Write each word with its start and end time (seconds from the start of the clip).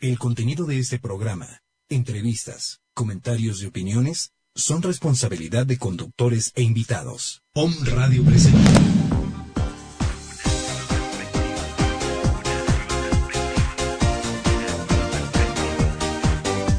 El 0.00 0.16
contenido 0.16 0.64
de 0.64 0.78
este 0.78 1.00
programa, 1.00 1.64
entrevistas, 1.88 2.78
comentarios 2.94 3.60
y 3.64 3.66
opiniones 3.66 4.30
son 4.54 4.80
responsabilidad 4.80 5.66
de 5.66 5.76
conductores 5.76 6.52
e 6.54 6.62
invitados. 6.62 7.42
Om 7.52 7.74
Radio 7.84 8.22
presenta. 8.22 8.58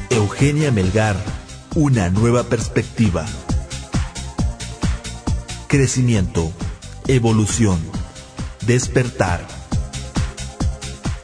Eugenia 0.08 0.72
Melgar, 0.72 1.22
una 1.74 2.08
nueva 2.08 2.44
perspectiva. 2.44 3.26
Crecimiento, 5.68 6.50
evolución, 7.06 7.80
despertar. 8.66 9.46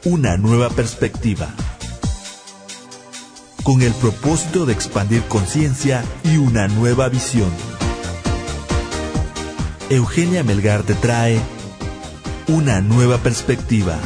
Una 0.05 0.37
nueva 0.37 0.69
perspectiva 0.69 1.57
con 3.67 3.83
el 3.83 3.93
propósito 3.95 4.65
de 4.65 4.73
expandir 4.73 5.23
conciencia 5.23 6.05
y 6.23 6.37
una 6.37 6.69
nueva 6.69 7.09
visión. 7.09 7.51
Eugenia 9.91 10.45
Melgar 10.45 10.85
te 10.85 10.95
trae 10.95 11.41
una 12.47 12.81
nueva 12.81 13.19
perspectiva. 13.19 13.99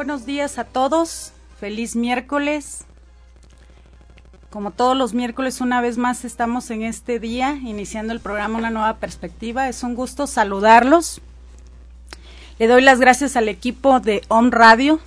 Buenos 0.00 0.24
días 0.24 0.58
a 0.58 0.64
todos. 0.64 1.34
Feliz 1.58 1.94
miércoles. 1.94 2.86
Como 4.48 4.70
todos 4.70 4.96
los 4.96 5.12
miércoles, 5.12 5.60
una 5.60 5.82
vez 5.82 5.98
más 5.98 6.24
estamos 6.24 6.70
en 6.70 6.84
este 6.84 7.18
día 7.18 7.58
iniciando 7.62 8.14
el 8.14 8.20
programa 8.20 8.56
Una 8.56 8.70
Nueva 8.70 8.96
Perspectiva. 8.96 9.68
Es 9.68 9.82
un 9.82 9.94
gusto 9.94 10.26
saludarlos. 10.26 11.20
Le 12.58 12.66
doy 12.66 12.80
las 12.80 12.98
gracias 12.98 13.36
al 13.36 13.50
equipo 13.50 14.00
de 14.00 14.22
On 14.28 14.52
Radio 14.52 15.00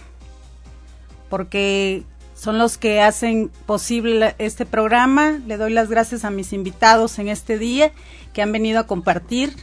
porque 1.28 2.04
son 2.36 2.60
los 2.60 2.78
que 2.78 3.02
hacen 3.02 3.50
posible 3.66 4.36
este 4.38 4.68
programa. 4.68 5.40
Le 5.48 5.58
doy 5.58 5.74
las 5.74 5.90
gracias 5.90 6.24
a 6.24 6.30
mis 6.30 6.54
invitados 6.54 7.18
en 7.18 7.30
este 7.30 7.58
día 7.58 7.92
que 8.32 8.44
han 8.44 8.52
venido 8.52 8.80
a 8.80 8.86
compartir 8.86 9.56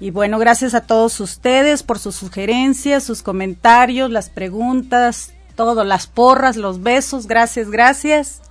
y 0.00 0.10
bueno, 0.10 0.38
gracias 0.38 0.74
a 0.74 0.82
todos 0.82 1.18
ustedes 1.20 1.82
por 1.82 1.98
sus 1.98 2.14
sugerencias, 2.14 3.02
sus 3.02 3.22
comentarios, 3.22 4.10
las 4.10 4.30
preguntas, 4.30 5.32
todo, 5.56 5.82
las 5.82 6.06
porras, 6.06 6.56
los 6.56 6.82
besos, 6.82 7.26
gracias, 7.26 7.70
gracias. 7.70 8.42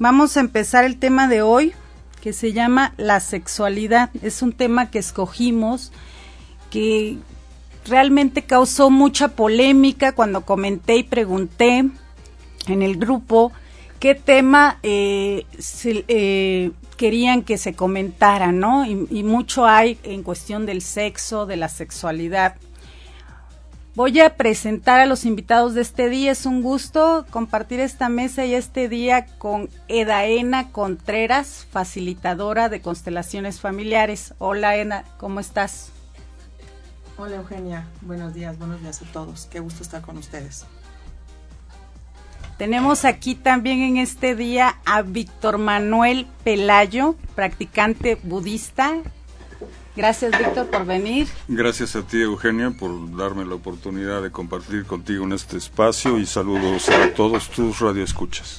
Vamos 0.00 0.36
a 0.36 0.40
empezar 0.40 0.84
el 0.84 0.98
tema 0.98 1.28
de 1.28 1.42
hoy, 1.42 1.72
que 2.20 2.32
se 2.32 2.52
llama 2.52 2.94
la 2.96 3.20
sexualidad. 3.20 4.10
Es 4.22 4.42
un 4.42 4.52
tema 4.52 4.90
que 4.90 4.98
escogimos, 4.98 5.92
que 6.70 7.18
realmente 7.86 8.42
causó 8.42 8.90
mucha 8.90 9.28
polémica 9.28 10.12
cuando 10.12 10.40
comenté 10.40 10.96
y 10.96 11.04
pregunté 11.04 11.88
en 12.66 12.82
el 12.82 12.96
grupo 12.96 13.52
qué 14.00 14.16
tema 14.16 14.78
eh, 14.82 15.46
eh, 15.84 16.72
querían 16.96 17.42
que 17.42 17.58
se 17.58 17.74
comentara, 17.74 18.52
¿no? 18.52 18.84
Y, 18.84 19.22
mucho 19.22 19.66
hay 19.66 19.98
en 20.02 20.22
cuestión 20.22 20.66
del 20.66 20.82
sexo, 20.82 21.46
de 21.46 21.56
la 21.56 21.68
sexualidad. 21.68 22.56
Voy 23.94 24.20
a 24.20 24.36
presentar 24.36 25.00
a 25.00 25.06
los 25.06 25.24
invitados 25.24 25.74
de 25.74 25.80
este 25.80 26.10
día. 26.10 26.32
Es 26.32 26.44
un 26.44 26.62
gusto 26.62 27.24
compartir 27.30 27.80
esta 27.80 28.08
mesa 28.08 28.44
y 28.44 28.54
este 28.54 28.88
día 28.88 29.26
con 29.38 29.70
Edaena 29.88 30.70
Contreras, 30.70 31.66
facilitadora 31.70 32.68
de 32.68 32.82
constelaciones 32.82 33.60
familiares. 33.60 34.34
Hola, 34.38 34.76
Ena, 34.76 35.04
¿cómo 35.16 35.40
estás? 35.40 35.92
Hola, 37.16 37.36
Eugenia. 37.36 37.86
Buenos 38.02 38.34
días, 38.34 38.58
buenos 38.58 38.82
días 38.82 39.00
a 39.00 39.06
todos. 39.12 39.46
Qué 39.46 39.60
gusto 39.60 39.82
estar 39.82 40.02
con 40.02 40.18
ustedes. 40.18 40.66
Tenemos 42.58 43.04
aquí 43.04 43.34
también 43.34 43.80
en 43.80 43.96
este 43.98 44.34
día 44.34 44.78
a 44.86 45.02
Víctor 45.02 45.58
Manuel 45.58 46.26
Pelayo, 46.42 47.14
practicante 47.34 48.18
budista. 48.22 48.94
Gracias, 49.94 50.38
Víctor, 50.38 50.66
por 50.68 50.86
venir. 50.86 51.28
Gracias 51.48 51.96
a 51.96 52.02
ti, 52.02 52.22
Eugenia, 52.22 52.70
por 52.70 53.14
darme 53.16 53.44
la 53.44 53.54
oportunidad 53.54 54.22
de 54.22 54.30
compartir 54.30 54.86
contigo 54.86 55.24
en 55.24 55.32
este 55.32 55.58
espacio 55.58 56.18
y 56.18 56.24
saludos 56.24 56.88
a 56.88 57.12
todos 57.12 57.50
tus 57.50 57.80
radioescuchas. 57.80 58.58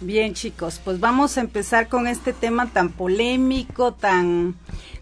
Bien, 0.00 0.34
chicos, 0.34 0.80
pues 0.82 1.00
vamos 1.00 1.38
a 1.38 1.42
empezar 1.42 1.88
con 1.88 2.06
este 2.06 2.32
tema 2.34 2.66
tan 2.66 2.90
polémico, 2.90 3.92
tan, 3.92 4.54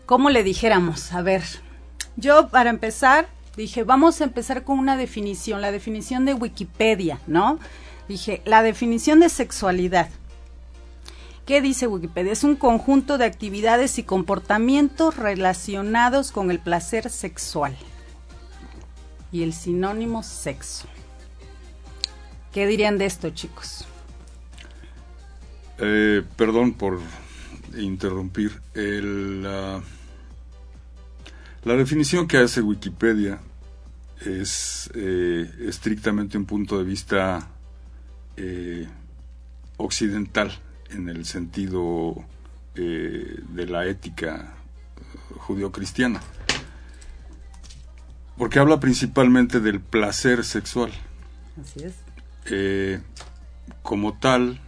¿cómo 0.07 0.31
le 0.31 0.43
dijéramos? 0.45 1.13
A 1.13 1.23
ver, 1.23 1.43
yo 2.17 2.49
para 2.49 2.71
empezar 2.71 3.29
dije, 3.59 3.83
vamos 3.83 4.21
a 4.21 4.25
empezar 4.25 4.63
con 4.63 4.79
una 4.79 4.97
definición, 4.97 5.61
la 5.61 5.73
definición 5.73 6.25
de 6.25 6.33
Wikipedia, 6.33 7.21
¿no? 7.27 7.59
Dije, 8.09 8.41
la 8.45 8.63
definición 8.63 9.21
de 9.21 9.29
sexualidad. 9.29 10.09
¿Qué 11.45 11.61
dice 11.61 11.89
Wikipedia? 11.89 12.33
Es 12.33 12.45
un 12.45 12.57
conjunto 12.57 13.19
de 13.19 13.25
actividades 13.25 13.99
y 13.99 14.05
comportamientos 14.05 15.17
relacionados 15.17 16.31
con 16.31 16.51
el 16.51 16.61
placer 16.61 17.11
sexual. 17.11 17.77
Y 19.33 19.43
el 19.43 19.53
sinónimo 19.53 20.23
sexo. 20.23 20.87
¿Qué 22.53 22.67
dirían 22.67 22.97
de 22.97 23.07
esto, 23.07 23.31
chicos? 23.31 23.87
Eh, 25.79 26.23
perdón 26.37 26.75
por 26.75 27.01
interrumpir. 27.77 28.63
La 31.65 31.75
definición 31.75 32.29
que 32.29 32.39
hace 32.39 32.63
Wikipedia 32.63 33.41
es 34.21 34.91
eh, 34.95 35.51
estrictamente 35.67 36.39
un 36.39 36.45
punto 36.45 36.79
de 36.79 36.85
vista 36.85 37.49
eh, 38.37 38.87
occidental 39.77 40.53
en 40.91 41.09
el 41.09 41.25
sentido 41.25 42.25
eh, 42.75 43.41
de 43.51 43.67
la 43.67 43.87
ética 43.87 44.55
judio-cristiana. 45.37 46.21
Porque 48.37 48.59
habla 48.61 48.79
principalmente 48.79 49.61
del 49.61 49.81
placer 49.81 50.45
sexual. 50.45 50.93
Así 51.61 51.85
es. 51.85 53.03
como 53.83 54.17
tal, 54.19 54.61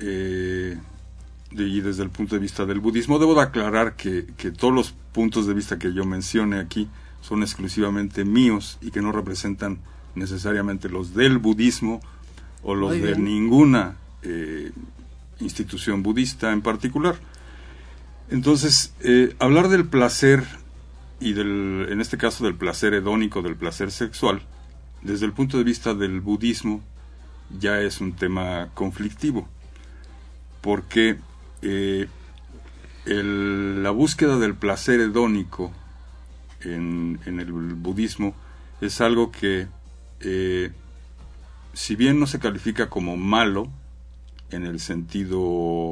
y 0.00 1.80
desde 1.80 2.02
el 2.02 2.10
punto 2.10 2.34
de 2.34 2.40
vista 2.40 2.64
del 2.64 2.80
budismo, 2.80 3.18
debo 3.18 3.34
de 3.34 3.42
aclarar 3.42 3.94
que, 3.94 4.26
que 4.38 4.50
todos 4.50 4.72
los 4.72 4.94
puntos 5.14 5.46
de 5.46 5.54
vista 5.54 5.78
que 5.78 5.94
yo 5.94 6.04
mencione 6.04 6.58
aquí 6.58 6.90
son 7.22 7.42
exclusivamente 7.42 8.26
míos 8.26 8.76
y 8.82 8.90
que 8.90 9.00
no 9.00 9.12
representan 9.12 9.78
necesariamente 10.14 10.90
los 10.90 11.14
del 11.14 11.38
budismo 11.38 12.02
o 12.62 12.74
los 12.74 12.92
de 13.00 13.16
ninguna 13.16 13.96
eh, 14.22 14.72
institución 15.40 16.02
budista 16.02 16.52
en 16.52 16.60
particular. 16.60 17.16
Entonces, 18.28 18.92
eh, 19.00 19.34
hablar 19.38 19.68
del 19.68 19.86
placer 19.86 20.44
y 21.20 21.32
del, 21.32 21.86
en 21.90 22.00
este 22.00 22.18
caso 22.18 22.44
del 22.44 22.54
placer 22.54 22.92
hedónico, 22.94 23.40
del 23.40 23.56
placer 23.56 23.90
sexual, 23.90 24.42
desde 25.02 25.26
el 25.26 25.32
punto 25.32 25.58
de 25.58 25.64
vista 25.64 25.94
del 25.94 26.20
budismo, 26.20 26.82
ya 27.58 27.80
es 27.80 28.00
un 28.00 28.14
tema 28.14 28.70
conflictivo, 28.74 29.48
porque 30.60 31.18
eh, 31.62 32.08
la 33.06 33.90
búsqueda 33.90 34.38
del 34.38 34.54
placer 34.54 35.00
hedónico 35.00 35.72
en, 36.62 37.20
el 37.26 37.52
budismo 37.52 38.34
es 38.80 39.00
algo 39.00 39.30
que, 39.30 39.68
eh, 40.20 40.72
si 41.74 41.96
bien 41.96 42.18
no 42.18 42.26
se 42.26 42.38
califica 42.38 42.88
como 42.88 43.16
malo 43.16 43.68
en 44.50 44.64
el 44.64 44.80
sentido 44.80 45.38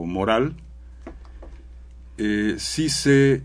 moral, 0.06 0.54
eh, 2.18 2.56
sí 2.58 2.88
se 2.88 3.42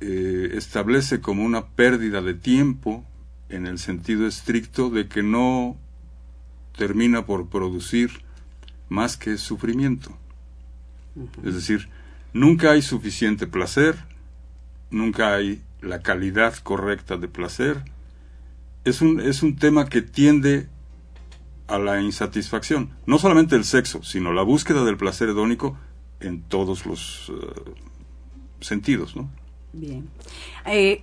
eh, 0.00 0.50
establece 0.54 1.20
como 1.20 1.44
una 1.44 1.66
pérdida 1.66 2.22
de 2.22 2.34
tiempo 2.34 3.04
en 3.48 3.66
el 3.66 3.78
sentido 3.78 4.26
estricto 4.26 4.90
de 4.90 5.08
que 5.08 5.22
no 5.22 5.76
termina 6.76 7.26
por 7.26 7.48
producir 7.48 8.10
más 8.88 9.16
que 9.16 9.38
sufrimiento. 9.38 10.16
Es 11.44 11.54
decir, 11.54 11.88
nunca 12.34 12.72
hay 12.72 12.82
suficiente 12.82 13.46
placer, 13.46 13.96
nunca 14.90 15.34
hay 15.34 15.62
la 15.80 16.02
calidad 16.02 16.54
correcta 16.56 17.16
de 17.16 17.28
placer, 17.28 17.82
es 18.84 19.00
un, 19.00 19.20
es 19.20 19.42
un 19.42 19.56
tema 19.56 19.88
que 19.88 20.02
tiende 20.02 20.68
a 21.66 21.78
la 21.78 22.02
insatisfacción. 22.02 22.90
No 23.06 23.18
solamente 23.18 23.56
el 23.56 23.64
sexo, 23.64 24.02
sino 24.02 24.34
la 24.34 24.42
búsqueda 24.42 24.84
del 24.84 24.98
placer 24.98 25.30
hedónico 25.30 25.78
en 26.20 26.42
todos 26.42 26.84
los 26.84 27.30
eh, 27.30 27.72
sentidos, 28.60 29.16
¿no? 29.16 29.30
Bien. 29.72 30.08
Eh, 30.66 31.02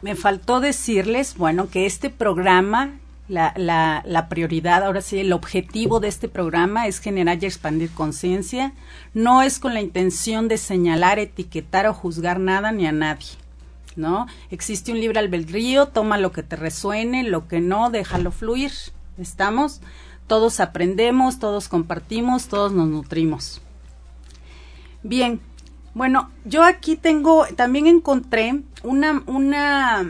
me 0.00 0.16
faltó 0.16 0.60
decirles, 0.60 1.36
bueno, 1.36 1.68
que 1.68 1.86
este 1.86 2.08
programa, 2.10 2.98
la, 3.28 3.52
la, 3.56 4.02
la, 4.06 4.28
prioridad, 4.28 4.82
ahora 4.82 5.02
sí, 5.02 5.18
el 5.18 5.32
objetivo 5.32 6.00
de 6.00 6.08
este 6.08 6.28
programa 6.28 6.86
es 6.86 6.98
generar 6.98 7.38
y 7.42 7.46
expandir 7.46 7.90
conciencia. 7.90 8.72
No 9.14 9.42
es 9.42 9.58
con 9.58 9.74
la 9.74 9.80
intención 9.80 10.48
de 10.48 10.56
señalar, 10.56 11.18
etiquetar 11.18 11.86
o 11.86 11.94
juzgar 11.94 12.40
nada 12.40 12.72
ni 12.72 12.86
a 12.86 12.92
nadie. 12.92 13.28
¿No? 13.96 14.26
Existe 14.50 14.92
un 14.92 15.00
libre 15.00 15.18
albedrío, 15.18 15.86
toma 15.86 16.18
lo 16.18 16.30
que 16.30 16.44
te 16.44 16.54
resuene, 16.54 17.24
lo 17.24 17.48
que 17.48 17.60
no, 17.60 17.90
déjalo 17.90 18.30
fluir. 18.30 18.70
¿Estamos? 19.18 19.80
Todos 20.28 20.60
aprendemos, 20.60 21.38
todos 21.38 21.68
compartimos, 21.68 22.46
todos 22.46 22.72
nos 22.72 22.88
nutrimos. 22.88 23.60
Bien, 25.02 25.40
bueno, 25.94 26.30
yo 26.44 26.62
aquí 26.62 26.96
tengo, 26.96 27.46
también 27.56 27.86
encontré 27.86 28.62
una, 28.84 29.22
una, 29.26 30.06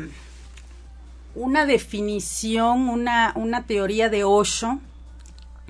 una 1.39 1.67
definición, 1.67 2.89
una, 2.89 3.33
una 3.37 3.65
teoría 3.65 4.09
de 4.09 4.25
Osho 4.25 4.81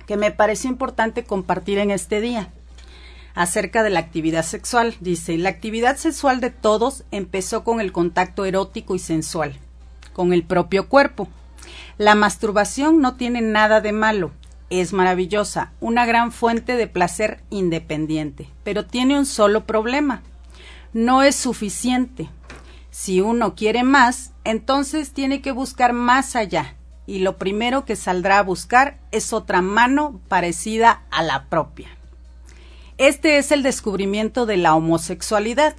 que 0.07 0.17
me 0.17 0.31
pareció 0.31 0.71
importante 0.71 1.25
compartir 1.25 1.79
en 1.79 1.91
este 1.91 2.23
día 2.23 2.51
acerca 3.35 3.83
de 3.83 3.91
la 3.91 4.01
actividad 4.01 4.45
sexual. 4.45 4.97
Dice, 5.01 5.37
la 5.37 5.51
actividad 5.51 5.99
sexual 5.99 6.41
de 6.41 6.51
todos 6.51 7.05
empezó 7.11 7.65
con 7.65 7.81
el 7.81 7.93
contacto 7.93 8.47
erótico 8.47 8.95
y 8.95 8.99
sensual, 8.99 9.59
con 10.15 10.33
el 10.33 10.43
propio 10.43 10.89
cuerpo. 10.89 11.29
La 11.99 12.15
masturbación 12.15 13.03
no 13.03 13.17
tiene 13.17 13.43
nada 13.43 13.83
de 13.83 13.93
malo, 13.93 14.33
es 14.71 14.95
maravillosa, 14.95 15.73
una 15.81 16.07
gran 16.07 16.33
fuente 16.33 16.77
de 16.77 16.87
placer 16.87 17.43
independiente, 17.51 18.49
pero 18.65 18.87
tiene 18.87 19.19
un 19.19 19.27
solo 19.27 19.67
problema. 19.67 20.23
No 20.95 21.23
es 21.23 21.37
suficiente. 21.37 22.31
Si 23.01 23.21
uno 23.21 23.55
quiere 23.55 23.85
más, 23.85 24.33
entonces 24.43 25.13
tiene 25.13 25.41
que 25.41 25.53
buscar 25.53 25.93
más 25.93 26.35
allá, 26.35 26.75
y 27.07 27.21
lo 27.21 27.39
primero 27.39 27.85
que 27.85 27.95
saldrá 27.95 28.41
a 28.41 28.43
buscar 28.43 28.99
es 29.13 29.33
otra 29.33 29.63
mano 29.63 30.21
parecida 30.27 31.03
a 31.13 31.23
la 31.23 31.45
propia. 31.45 31.91
Este 32.99 33.39
es 33.39 33.53
el 33.53 33.63
descubrimiento 33.63 34.47
de 34.47 34.57
la 34.57 34.75
homosexualidad, 34.75 35.77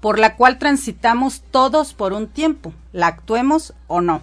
por 0.00 0.20
la 0.20 0.36
cual 0.36 0.60
transitamos 0.60 1.42
todos 1.50 1.94
por 1.94 2.12
un 2.12 2.28
tiempo, 2.28 2.72
la 2.92 3.08
actuemos 3.08 3.74
o 3.88 4.00
no. 4.00 4.22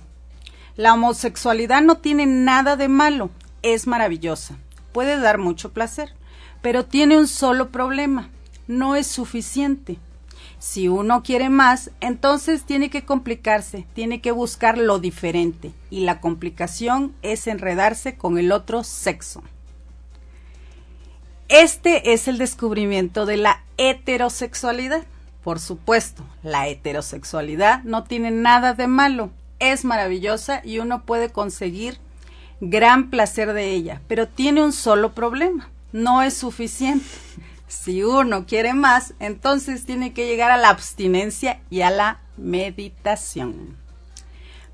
La 0.77 0.93
homosexualidad 0.93 1.81
no 1.81 1.97
tiene 1.97 2.25
nada 2.25 2.77
de 2.77 2.87
malo, 2.87 3.31
es 3.63 3.85
maravillosa, 3.85 4.55
puede 4.93 5.19
dar 5.19 5.39
mucho 5.39 5.73
placer, 5.73 6.13
pero 6.61 6.85
tiene 6.85 7.17
un 7.17 7.27
solo 7.27 7.69
problema, 7.69 8.29
no 8.65 8.95
es 8.95 9.07
suficiente. 9.07 9.99
Si 10.59 10.89
uno 10.89 11.23
quiere 11.23 11.49
más, 11.49 11.89
entonces 12.01 12.63
tiene 12.63 12.89
que 12.89 13.05
complicarse, 13.05 13.87
tiene 13.93 14.19
que 14.19 14.31
buscar 14.31 14.77
lo 14.77 14.99
diferente, 14.99 15.71
y 15.89 16.01
la 16.01 16.19
complicación 16.19 17.15
es 17.21 17.47
enredarse 17.47 18.17
con 18.17 18.37
el 18.37 18.51
otro 18.51 18.83
sexo. 18.83 19.41
Este 21.47 22.13
es 22.13 22.27
el 22.27 22.37
descubrimiento 22.37 23.25
de 23.25 23.37
la 23.37 23.63
heterosexualidad. 23.77 25.03
Por 25.43 25.59
supuesto, 25.59 26.23
la 26.43 26.67
heterosexualidad 26.67 27.81
no 27.83 28.03
tiene 28.03 28.29
nada 28.29 28.73
de 28.73 28.87
malo, 28.87 29.31
es 29.59 29.85
maravillosa 29.85 30.61
y 30.63 30.79
uno 30.79 31.03
puede 31.05 31.29
conseguir 31.29 31.97
gran 32.59 33.09
placer 33.09 33.53
de 33.53 33.71
ella, 33.71 34.01
pero 34.09 34.27
tiene 34.27 34.63
un 34.63 34.73
solo 34.73 35.13
problema, 35.13 35.69
no 35.93 36.21
es 36.21 36.33
suficiente. 36.33 37.05
Si 37.69 38.03
uno 38.03 38.47
quiere 38.47 38.73
más, 38.73 39.13
entonces 39.19 39.85
tiene 39.85 40.11
que 40.11 40.25
llegar 40.25 40.49
a 40.49 40.57
la 40.57 40.69
abstinencia 40.69 41.61
y 41.69 41.81
a 41.81 41.91
la 41.91 42.19
meditación. 42.35 43.77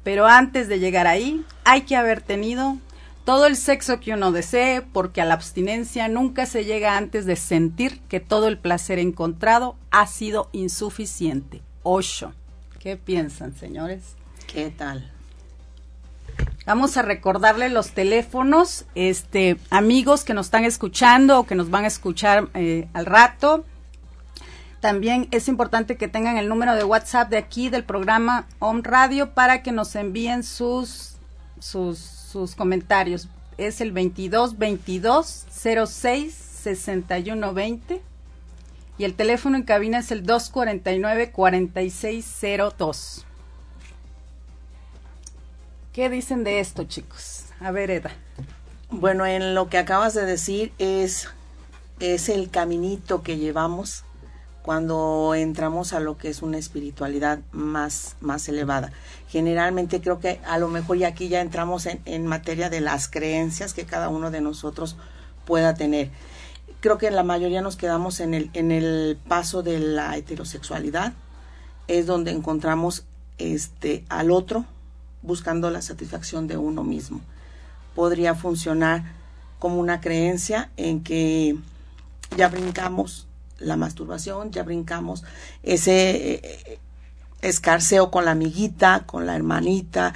Pero 0.01 0.27
antes 0.27 0.69
de 0.69 0.79
llegar 0.79 1.05
ahí, 1.05 1.45
hay 1.65 1.81
que 1.81 1.97
haber 1.97 2.21
tenido 2.21 2.77
todo 3.25 3.47
el 3.47 3.57
sexo 3.57 3.99
que 3.99 4.13
uno 4.13 4.31
desee, 4.31 4.81
porque 4.81 5.19
a 5.19 5.25
la 5.25 5.33
abstinencia 5.33 6.07
nunca 6.07 6.45
se 6.45 6.63
llega 6.63 6.95
antes 6.95 7.25
de 7.25 7.35
sentir 7.35 7.99
que 8.07 8.21
todo 8.21 8.47
el 8.47 8.57
placer 8.57 8.97
encontrado 8.97 9.75
ha 9.91 10.07
sido 10.07 10.49
insuficiente. 10.53 11.61
Ocho. 11.83 12.33
¿Qué 12.79 12.95
piensan, 12.95 13.57
señores? 13.57 14.15
¿Qué 14.47 14.69
tal? 14.69 15.11
Vamos 16.65 16.97
a 16.97 17.03
recordarle 17.03 17.69
los 17.69 17.91
teléfonos, 17.91 18.85
este, 18.95 19.57
amigos 19.69 20.23
que 20.23 20.33
nos 20.33 20.47
están 20.47 20.65
escuchando 20.65 21.39
o 21.39 21.45
que 21.45 21.53
nos 21.53 21.69
van 21.69 21.83
a 21.83 21.87
escuchar 21.87 22.49
eh, 22.55 22.87
al 22.93 23.05
rato. 23.05 23.63
También 24.79 25.27
es 25.31 25.47
importante 25.47 25.95
que 25.95 26.07
tengan 26.07 26.37
el 26.37 26.49
número 26.49 26.75
de 26.75 26.83
WhatsApp 26.83 27.29
de 27.29 27.37
aquí 27.37 27.69
del 27.69 27.83
programa 27.83 28.47
Home 28.59 28.81
Radio 28.83 29.31
para 29.31 29.61
que 29.63 29.71
nos 29.71 29.95
envíen 29.95 30.43
sus, 30.43 31.17
sus, 31.59 32.55
comentarios. 32.55 33.27
Es 33.57 33.79
el 33.79 33.91
22 33.91 34.57
22 34.57 35.45
06 35.87 36.33
61 36.33 37.53
20 37.53 38.01
y 38.97 39.03
el 39.03 39.13
teléfono 39.13 39.57
en 39.57 39.63
cabina 39.63 39.99
es 39.99 40.11
el 40.11 40.23
249 40.23 41.31
4602. 41.31 43.24
¿Qué 45.95 46.09
dicen 46.09 46.43
de 46.43 46.59
esto, 46.59 46.83
chicos? 46.83 47.45
A 47.61 47.71
ver, 47.71 47.89
Eda. 47.89 48.11
Bueno, 48.89 49.25
en 49.25 49.55
lo 49.55 49.69
que 49.69 49.77
acabas 49.77 50.13
de 50.13 50.25
decir 50.25 50.73
es, 50.77 51.29
es 52.01 52.27
el 52.27 52.49
caminito 52.49 53.23
que 53.23 53.37
llevamos 53.37 54.03
cuando 54.61 55.33
entramos 55.35 55.93
a 55.93 56.01
lo 56.01 56.17
que 56.17 56.27
es 56.27 56.41
una 56.41 56.57
espiritualidad 56.57 57.39
más, 57.53 58.17
más 58.19 58.49
elevada. 58.49 58.91
Generalmente 59.29 60.01
creo 60.01 60.19
que 60.19 60.41
a 60.45 60.57
lo 60.57 60.67
mejor 60.67 60.97
ya 60.97 61.07
aquí 61.07 61.29
ya 61.29 61.39
entramos 61.39 61.85
en, 61.85 62.01
en 62.03 62.27
materia 62.27 62.69
de 62.69 62.81
las 62.81 63.07
creencias 63.07 63.73
que 63.73 63.85
cada 63.85 64.09
uno 64.09 64.31
de 64.31 64.41
nosotros 64.41 64.97
pueda 65.45 65.75
tener. 65.75 66.09
Creo 66.81 66.97
que 66.97 67.09
la 67.09 67.23
mayoría 67.23 67.61
nos 67.61 67.77
quedamos 67.77 68.19
en 68.19 68.33
el, 68.33 68.49
en 68.51 68.73
el 68.73 69.17
paso 69.29 69.63
de 69.63 69.79
la 69.79 70.17
heterosexualidad, 70.17 71.13
es 71.87 72.05
donde 72.05 72.31
encontramos 72.31 73.05
este 73.37 74.03
al 74.09 74.29
otro, 74.29 74.65
buscando 75.25 75.69
la 75.69 75.81
satisfacción 75.81 76.47
de 76.47 76.57
uno 76.57 76.83
mismo. 76.83 77.21
Podría 77.93 78.35
funcionar 78.35 79.03
como 79.59 79.79
una 79.79 80.01
creencia 80.01 80.69
en 80.77 81.03
que 81.03 81.57
ya 82.35 82.49
brincamos 82.49 83.27
la 83.59 83.77
masturbación, 83.77 84.51
ya 84.51 84.63
brincamos 84.63 85.23
ese 85.63 86.35
eh, 86.35 86.79
escarceo 87.41 88.11
con 88.11 88.25
la 88.25 88.31
amiguita, 88.31 89.03
con 89.05 89.25
la 89.25 89.35
hermanita, 89.35 90.13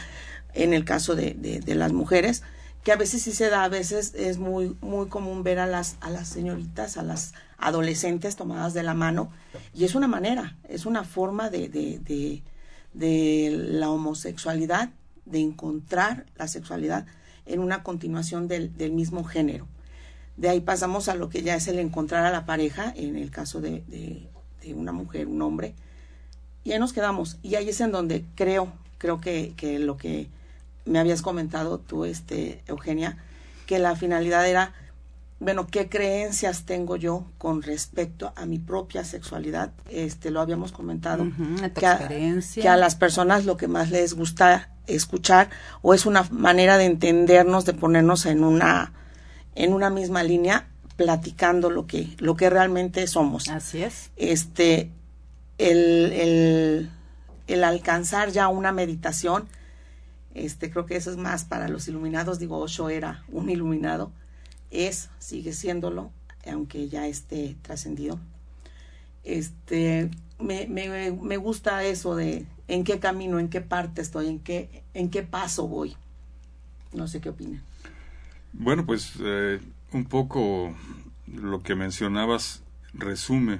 en 0.54 0.74
el 0.74 0.84
caso 0.84 1.16
de, 1.16 1.34
de, 1.34 1.76
las 1.76 1.94
mujeres, 1.94 2.44
que 2.84 2.92
a 2.92 2.96
veces 2.96 3.22
sí 3.22 3.32
se 3.32 3.50
da, 3.50 3.64
a 3.64 3.70
veces 3.70 4.14
es 4.16 4.40
muy, 4.40 4.76
muy 4.82 5.08
común 5.08 5.44
ver 5.44 5.60
a 5.60 5.68
las, 5.68 5.98
a 6.02 6.10
las 6.10 6.28
señoritas, 6.28 6.98
a 6.98 7.04
las 7.04 7.34
adolescentes 7.58 8.36
tomadas 8.36 8.74
de 8.74 8.84
la 8.84 8.94
mano, 8.94 9.32
y 9.74 9.86
es 9.86 9.96
una 9.96 10.08
manera, 10.08 10.58
es 10.68 10.86
una 10.86 11.04
forma 11.04 11.50
de, 11.50 11.70
de, 11.70 12.42
de 12.94 13.50
la 13.52 13.90
homosexualidad 13.90 14.92
de 15.26 15.40
encontrar 15.40 16.26
la 16.38 16.48
sexualidad 16.48 17.06
en 17.46 17.60
una 17.60 17.84
continuación 17.84 18.48
del, 18.48 18.72
mismo 18.92 19.24
género. 19.24 19.68
De 20.38 20.50
ahí 20.50 20.62
pasamos 20.62 21.10
a 21.10 21.16
lo 21.16 21.30
que 21.30 21.42
ya 21.42 21.56
es 21.56 21.68
el 21.68 21.80
encontrar 21.80 22.26
a 22.26 22.32
la 22.32 22.46
pareja, 22.46 22.94
en 22.96 23.16
el 23.16 23.32
caso 23.32 23.62
de, 23.62 23.84
de, 23.88 24.74
una 24.74 24.92
mujer, 24.92 25.28
un 25.28 25.42
hombre, 25.42 25.74
y 26.64 26.74
ahí 26.74 26.80
nos 26.80 26.94
quedamos. 26.94 27.38
Y 27.42 27.56
ahí 27.56 27.70
es 27.70 27.82
en 27.82 27.92
donde 27.92 28.24
creo, 28.36 28.72
creo 29.00 29.20
que, 29.20 29.54
que 29.58 29.80
lo 29.80 29.98
que 29.98 30.30
me 30.86 31.00
habías 31.00 31.22
comentado 31.22 31.80
tú, 31.80 32.06
este, 32.06 32.64
Eugenia, 32.68 33.18
que 33.66 33.80
la 33.80 33.96
finalidad 33.96 34.48
era, 34.48 34.74
bueno, 35.40 35.68
¿qué 35.68 35.88
creencias 35.90 36.66
tengo 36.66 36.96
yo 36.96 37.26
con 37.38 37.62
respecto 37.62 38.34
a 38.36 38.46
mi 38.46 38.60
propia 38.60 39.04
sexualidad? 39.04 39.72
Este, 39.90 40.32
lo 40.32 40.42
habíamos 40.42 40.72
comentado. 40.72 41.28
que, 41.76 42.42
que 42.56 42.70
a 42.70 42.78
las 42.78 42.96
personas 42.96 43.46
lo 43.46 43.58
que 43.58 43.68
más 43.68 43.90
les 43.92 44.14
gusta 44.14 44.70
escuchar 44.88 45.50
o 45.82 45.94
es 45.94 46.06
una 46.06 46.24
manera 46.32 46.78
de 46.78 46.86
entendernos, 46.86 47.66
de 47.66 47.74
ponernos 47.74 48.26
en 48.26 48.44
una 48.44 48.94
en 49.56 49.74
una 49.74 49.90
misma 49.90 50.24
línea 50.24 50.68
platicando 50.96 51.70
lo 51.70 51.86
que 51.88 52.16
lo 52.18 52.36
que 52.36 52.50
realmente 52.50 53.06
somos. 53.08 53.48
Así 53.50 53.84
es. 53.84 54.12
Este 54.16 54.92
el, 55.58 56.12
el, 56.14 56.90
el 57.48 57.64
alcanzar 57.64 58.32
ya 58.32 58.48
una 58.48 58.72
meditación 58.72 59.48
este 60.34 60.70
creo 60.70 60.86
que 60.86 60.96
eso 60.96 61.12
es 61.12 61.18
más 61.18 61.44
para 61.44 61.68
los 61.68 61.88
iluminados, 61.88 62.40
digo, 62.40 62.58
Osho 62.60 62.90
era 62.90 63.24
un 63.30 63.50
iluminado, 63.50 64.12
es 64.72 65.10
sigue 65.20 65.54
siéndolo 65.54 66.12
aunque 66.48 66.88
ya 66.90 67.08
esté 67.08 67.56
trascendido. 67.62 68.20
Este 69.24 70.10
me, 70.40 70.68
me, 70.68 71.12
me 71.12 71.38
gusta 71.38 71.84
eso 71.84 72.16
de 72.16 72.46
en 72.68 72.84
qué 72.84 73.00
camino, 73.00 73.40
en 73.40 73.50
qué 73.50 73.62
parte 73.62 74.02
estoy, 74.02 74.28
en 74.28 74.40
qué, 74.40 74.84
en 74.94 75.10
qué 75.10 75.24
paso 75.24 75.68
voy. 75.68 75.96
No 76.94 77.08
sé 77.08 77.20
qué 77.20 77.30
opina. 77.30 77.62
Bueno, 78.54 78.86
pues 78.86 79.14
eh, 79.20 79.60
un 79.92 80.06
poco 80.06 80.74
lo 81.28 81.62
que 81.62 81.76
mencionabas 81.76 82.64
resume 82.94 83.60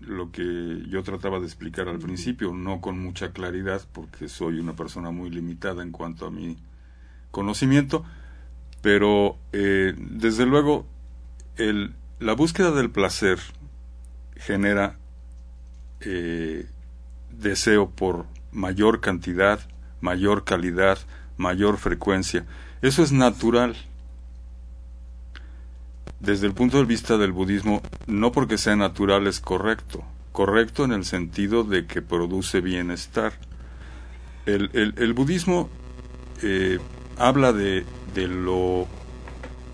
lo 0.00 0.30
que 0.30 0.84
yo 0.88 1.02
trataba 1.02 1.40
de 1.40 1.46
explicar 1.46 1.88
al 1.88 1.98
principio, 1.98 2.52
no 2.52 2.80
con 2.80 2.98
mucha 2.98 3.32
claridad, 3.32 3.82
porque 3.92 4.28
soy 4.28 4.58
una 4.58 4.74
persona 4.74 5.10
muy 5.10 5.30
limitada 5.30 5.82
en 5.82 5.90
cuanto 5.90 6.26
a 6.26 6.30
mi 6.30 6.56
conocimiento, 7.30 8.04
pero 8.86 9.36
eh, 9.52 9.94
desde 9.98 10.46
luego 10.46 10.86
la 12.20 12.34
búsqueda 12.34 12.70
del 12.70 12.88
placer 12.88 13.40
genera 14.36 14.96
eh, 16.02 16.66
deseo 17.32 17.90
por 17.90 18.26
mayor 18.52 19.00
cantidad, 19.00 19.58
mayor 20.00 20.44
calidad, 20.44 21.00
mayor 21.36 21.78
frecuencia. 21.78 22.46
Eso 22.80 23.02
es 23.02 23.10
natural. 23.10 23.74
Desde 26.20 26.46
el 26.46 26.54
punto 26.54 26.78
de 26.78 26.84
vista 26.84 27.18
del 27.18 27.32
budismo, 27.32 27.82
no 28.06 28.30
porque 28.30 28.56
sea 28.56 28.76
natural 28.76 29.26
es 29.26 29.40
correcto. 29.40 30.04
Correcto 30.30 30.84
en 30.84 30.92
el 30.92 31.04
sentido 31.04 31.64
de 31.64 31.86
que 31.86 32.02
produce 32.02 32.60
bienestar. 32.60 33.32
El, 34.44 34.70
el, 34.96 35.12
budismo 35.12 35.70
eh, 36.40 36.78
habla 37.18 37.52
de, 37.52 37.84
de 38.14 38.28
lo... 38.28 38.86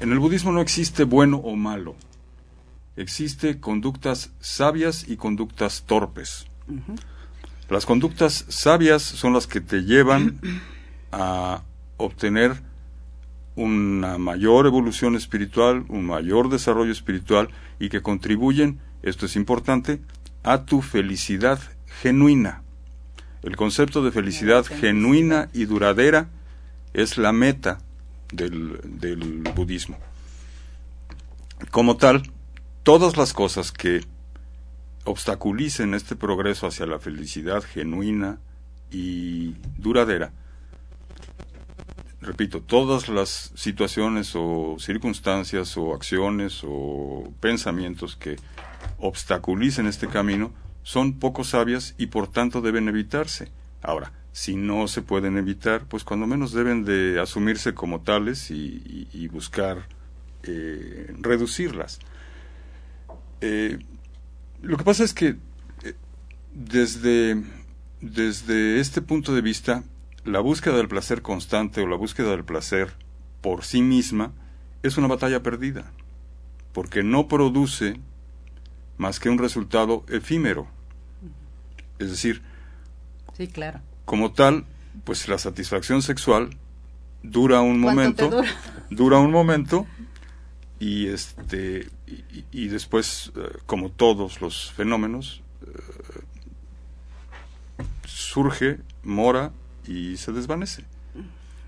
En 0.00 0.12
el 0.12 0.18
budismo 0.18 0.52
no 0.52 0.60
existe 0.60 1.04
bueno 1.04 1.36
o 1.38 1.56
malo. 1.56 1.94
Existe 2.96 3.60
conductas 3.60 4.32
sabias 4.40 5.08
y 5.08 5.16
conductas 5.16 5.84
torpes. 5.86 6.46
Las 7.68 7.86
conductas 7.86 8.44
sabias 8.48 9.02
son 9.02 9.32
las 9.32 9.46
que 9.46 9.60
te 9.60 9.84
llevan 9.84 10.40
a 11.12 11.62
obtener 11.96 12.62
una 13.54 14.18
mayor 14.18 14.66
evolución 14.66 15.14
espiritual, 15.14 15.84
un 15.88 16.04
mayor 16.06 16.48
desarrollo 16.48 16.92
espiritual 16.92 17.48
y 17.78 17.88
que 17.88 18.02
contribuyen, 18.02 18.80
esto 19.02 19.26
es 19.26 19.36
importante, 19.36 20.00
a 20.42 20.64
tu 20.64 20.82
felicidad 20.82 21.60
genuina. 22.02 22.62
El 23.42 23.56
concepto 23.56 24.04
de 24.04 24.12
felicidad 24.12 24.64
genuina 24.64 25.48
y 25.52 25.64
duradera 25.64 26.28
es 26.92 27.18
la 27.18 27.32
meta 27.32 27.78
del, 28.32 28.80
del 28.84 29.42
budismo. 29.54 29.98
Como 31.70 31.96
tal, 31.96 32.30
todas 32.82 33.16
las 33.16 33.32
cosas 33.32 33.72
que 33.72 34.04
obstaculicen 35.04 35.94
este 35.94 36.16
progreso 36.16 36.66
hacia 36.66 36.86
la 36.86 36.98
felicidad 36.98 37.62
genuina 37.62 38.38
y 38.90 39.54
duradera, 39.78 40.32
repito, 42.20 42.62
todas 42.62 43.08
las 43.08 43.52
situaciones 43.54 44.32
o 44.34 44.76
circunstancias 44.78 45.76
o 45.76 45.94
acciones 45.94 46.62
o 46.64 47.32
pensamientos 47.40 48.16
que 48.16 48.36
obstaculicen 48.98 49.86
este 49.86 50.08
camino 50.08 50.52
son 50.82 51.18
poco 51.18 51.44
sabias 51.44 51.94
y 51.98 52.06
por 52.06 52.28
tanto 52.28 52.60
deben 52.60 52.88
evitarse. 52.88 53.50
Ahora, 53.82 54.12
si 54.32 54.56
no 54.56 54.88
se 54.88 55.02
pueden 55.02 55.36
evitar, 55.36 55.84
pues 55.84 56.04
cuando 56.04 56.26
menos 56.26 56.52
deben 56.52 56.84
de 56.84 57.20
asumirse 57.20 57.74
como 57.74 58.00
tales 58.00 58.50
y, 58.50 59.28
buscar 59.30 59.86
eh, 60.42 61.14
reducirlas. 61.20 62.00
Eh, 63.40 63.78
lo 64.62 64.76
que 64.78 64.84
pasa 64.84 65.04
es 65.04 65.12
que 65.12 65.36
eh, 65.84 65.94
desde, 66.54 67.42
desde 68.00 68.80
este 68.80 69.02
punto 69.02 69.34
de 69.34 69.42
vista, 69.42 69.84
la 70.24 70.40
búsqueda 70.40 70.76
del 70.76 70.88
placer 70.88 71.20
constante 71.20 71.82
o 71.82 71.86
la 71.86 71.96
búsqueda 71.96 72.30
del 72.30 72.44
placer 72.44 72.94
por 73.42 73.64
sí 73.64 73.82
misma 73.82 74.32
es 74.82 74.96
una 74.96 75.08
batalla 75.08 75.42
perdida, 75.42 75.92
porque 76.72 77.02
no 77.02 77.28
produce 77.28 78.00
más 78.96 79.20
que 79.20 79.28
un 79.28 79.38
resultado 79.38 80.04
efímero. 80.08 80.68
Es 81.98 82.10
decir, 82.10 82.42
sí, 83.36 83.46
claro 83.46 83.80
como 84.04 84.32
tal, 84.32 84.64
pues 85.04 85.28
la 85.28 85.38
satisfacción 85.38 86.02
sexual 86.02 86.50
dura 87.22 87.60
un 87.60 87.80
momento, 87.80 88.30
dura? 88.90 89.18
un 89.18 89.30
momento 89.30 89.86
y 90.78 91.08
este 91.08 91.88
y, 92.50 92.68
después, 92.68 93.32
eh, 93.36 93.58
como 93.66 93.90
todos 93.90 94.40
los 94.40 94.72
fenómenos, 94.72 95.42
eh, 95.62 96.24
surge, 98.04 98.80
mora 99.02 99.52
y 99.86 100.16
se 100.16 100.32
desvanece. 100.32 100.84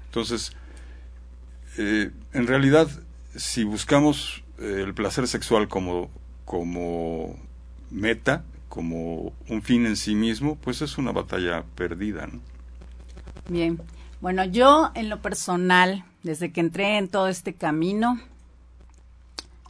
Entonces, 0.06 0.52
eh, 1.78 2.10
en 2.32 2.46
realidad, 2.46 2.88
si 3.34 3.64
buscamos 3.64 4.44
el 4.58 4.94
placer 4.94 5.26
sexual 5.26 5.68
como, 5.68 6.10
como 6.44 7.36
meta, 7.90 8.44
como 8.74 9.32
un 9.48 9.62
fin 9.62 9.86
en 9.86 9.94
sí 9.94 10.16
mismo, 10.16 10.56
pues 10.56 10.82
es 10.82 10.98
una 10.98 11.12
batalla 11.12 11.62
perdida. 11.76 12.28
Bien, 13.48 13.80
bueno, 14.20 14.44
yo 14.44 14.90
en 14.96 15.08
lo 15.08 15.22
personal, 15.22 16.04
desde 16.24 16.50
que 16.50 16.60
entré 16.60 16.98
en 16.98 17.06
todo 17.06 17.28
este 17.28 17.54
camino 17.54 18.18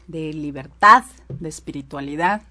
de 0.06 0.32
libertad, 0.32 1.04
de 1.28 1.50
espiritualidad, 1.50 2.42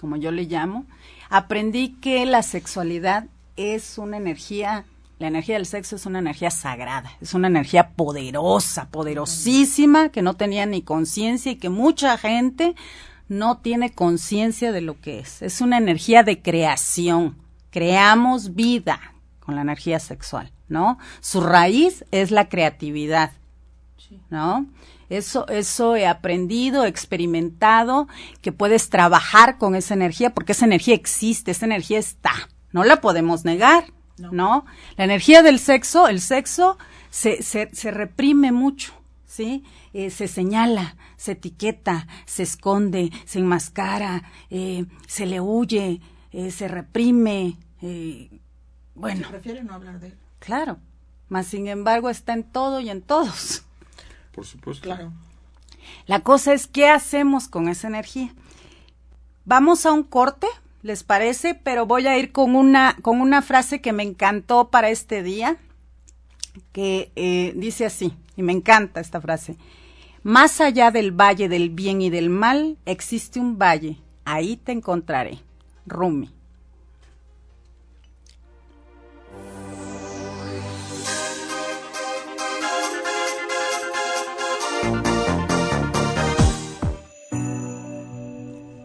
como 0.00 0.16
yo 0.16 0.32
le 0.32 0.46
llamo, 0.46 0.86
aprendí 1.30 1.90
que 2.00 2.26
la 2.26 2.42
sexualidad 2.42 3.26
es 3.56 3.96
una 3.96 4.16
energía, 4.16 4.84
la 5.20 5.28
energía 5.28 5.54
del 5.54 5.66
sexo 5.66 5.94
es 5.94 6.04
una 6.04 6.18
energía 6.18 6.50
sagrada, 6.50 7.12
es 7.20 7.32
una 7.32 7.46
energía 7.46 7.90
poderosa, 7.90 8.88
poderosísima, 8.88 10.08
que 10.08 10.22
no 10.22 10.34
tenía 10.34 10.66
ni 10.66 10.82
conciencia 10.82 11.52
y 11.52 11.56
que 11.56 11.68
mucha 11.68 12.18
gente 12.18 12.74
no 13.32 13.58
tiene 13.58 13.90
conciencia 13.90 14.72
de 14.72 14.82
lo 14.82 15.00
que 15.00 15.18
es. 15.18 15.40
Es 15.40 15.60
una 15.60 15.78
energía 15.78 16.22
de 16.22 16.42
creación. 16.42 17.38
Creamos 17.70 18.54
vida 18.54 19.00
con 19.40 19.56
la 19.56 19.62
energía 19.62 19.98
sexual, 19.98 20.52
¿no? 20.68 20.98
Su 21.20 21.40
raíz 21.40 22.04
es 22.10 22.30
la 22.30 22.48
creatividad, 22.48 23.32
¿no? 24.28 24.66
Eso, 25.08 25.48
eso 25.48 25.96
he 25.96 26.06
aprendido, 26.06 26.84
he 26.84 26.88
experimentado, 26.88 28.06
que 28.42 28.52
puedes 28.52 28.90
trabajar 28.90 29.58
con 29.58 29.74
esa 29.74 29.94
energía, 29.94 30.34
porque 30.34 30.52
esa 30.52 30.66
energía 30.66 30.94
existe, 30.94 31.50
esa 31.50 31.66
energía 31.66 31.98
está, 31.98 32.32
no 32.70 32.84
la 32.84 33.00
podemos 33.00 33.44
negar, 33.44 33.84
¿no? 34.18 34.66
La 34.96 35.04
energía 35.04 35.42
del 35.42 35.58
sexo, 35.58 36.06
el 36.06 36.20
sexo 36.20 36.76
se, 37.10 37.42
se, 37.42 37.70
se 37.74 37.90
reprime 37.90 38.52
mucho, 38.52 38.92
¿sí? 39.32 39.64
Eh, 39.94 40.10
se 40.10 40.28
señala, 40.28 40.96
se 41.16 41.32
etiqueta, 41.32 42.06
se 42.26 42.42
esconde, 42.42 43.10
se 43.24 43.38
enmascara, 43.38 44.24
eh, 44.50 44.84
se 45.06 45.24
le 45.24 45.40
huye, 45.40 46.00
eh, 46.32 46.50
se 46.50 46.68
reprime. 46.68 47.56
bueno. 48.94 49.22
Se 49.22 49.30
prefiere 49.30 49.64
no 49.64 49.74
hablar 49.74 50.00
de 50.00 50.08
él. 50.08 50.18
Claro, 50.38 50.78
mas 51.30 51.46
sin 51.46 51.66
embargo 51.66 52.10
está 52.10 52.34
en 52.34 52.44
todo 52.44 52.80
y 52.80 52.90
en 52.90 53.00
todos. 53.00 53.64
Por 54.32 54.44
supuesto. 54.44 54.84
Claro. 54.84 55.12
La 56.06 56.20
cosa 56.20 56.52
es 56.52 56.66
qué 56.66 56.88
hacemos 56.88 57.48
con 57.48 57.68
esa 57.68 57.88
energía. 57.88 58.34
Vamos 59.46 59.86
a 59.86 59.92
un 59.92 60.02
corte, 60.04 60.46
¿les 60.82 61.04
parece? 61.04 61.54
Pero 61.54 61.86
voy 61.86 62.06
a 62.06 62.18
ir 62.18 62.32
con 62.32 62.54
una, 62.54 62.96
con 63.00 63.20
una 63.22 63.40
frase 63.40 63.80
que 63.80 63.92
me 63.92 64.02
encantó 64.02 64.68
para 64.68 64.90
este 64.90 65.22
día, 65.22 65.56
que 66.72 67.52
dice 67.56 67.86
así 67.86 68.14
y 68.36 68.42
me 68.42 68.52
encanta 68.52 69.00
esta 69.00 69.20
frase. 69.20 69.56
Más 70.22 70.60
allá 70.60 70.90
del 70.90 71.10
valle 71.10 71.48
del 71.48 71.70
bien 71.70 72.00
y 72.00 72.10
del 72.10 72.30
mal, 72.30 72.78
existe 72.86 73.40
un 73.40 73.58
valle. 73.58 73.96
Ahí 74.24 74.56
te 74.56 74.72
encontraré. 74.72 75.40
Rumi. 75.86 76.30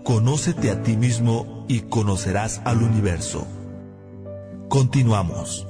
Conócete 0.04 0.72
a 0.72 0.82
ti 0.82 0.96
mismo 0.96 1.66
y 1.68 1.82
conocerás 1.82 2.62
al 2.64 2.82
universo. 2.82 3.46
Continuamos. 4.70 5.67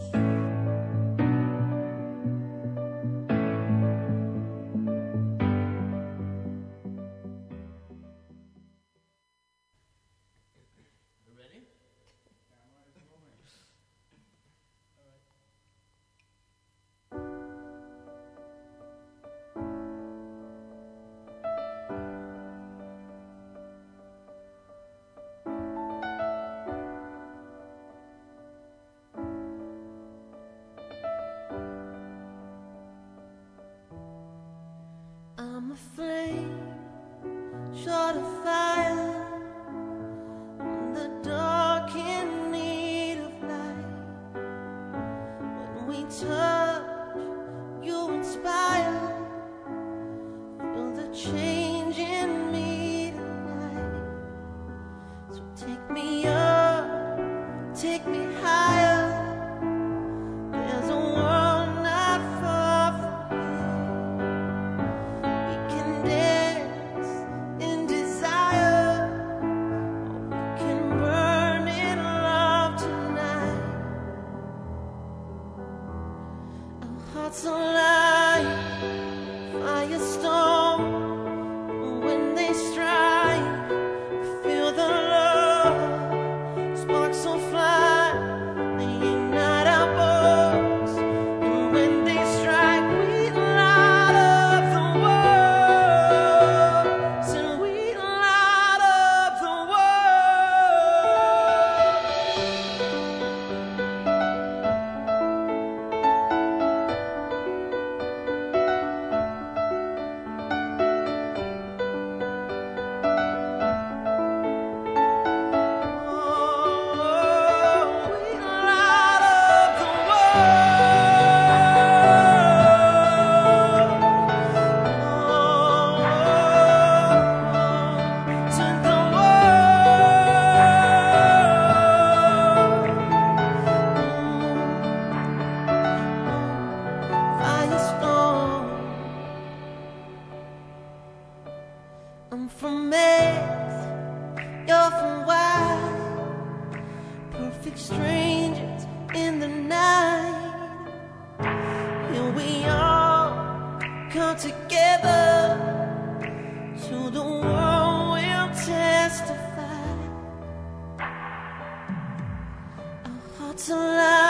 to 163.57 163.75
love. 163.75 164.26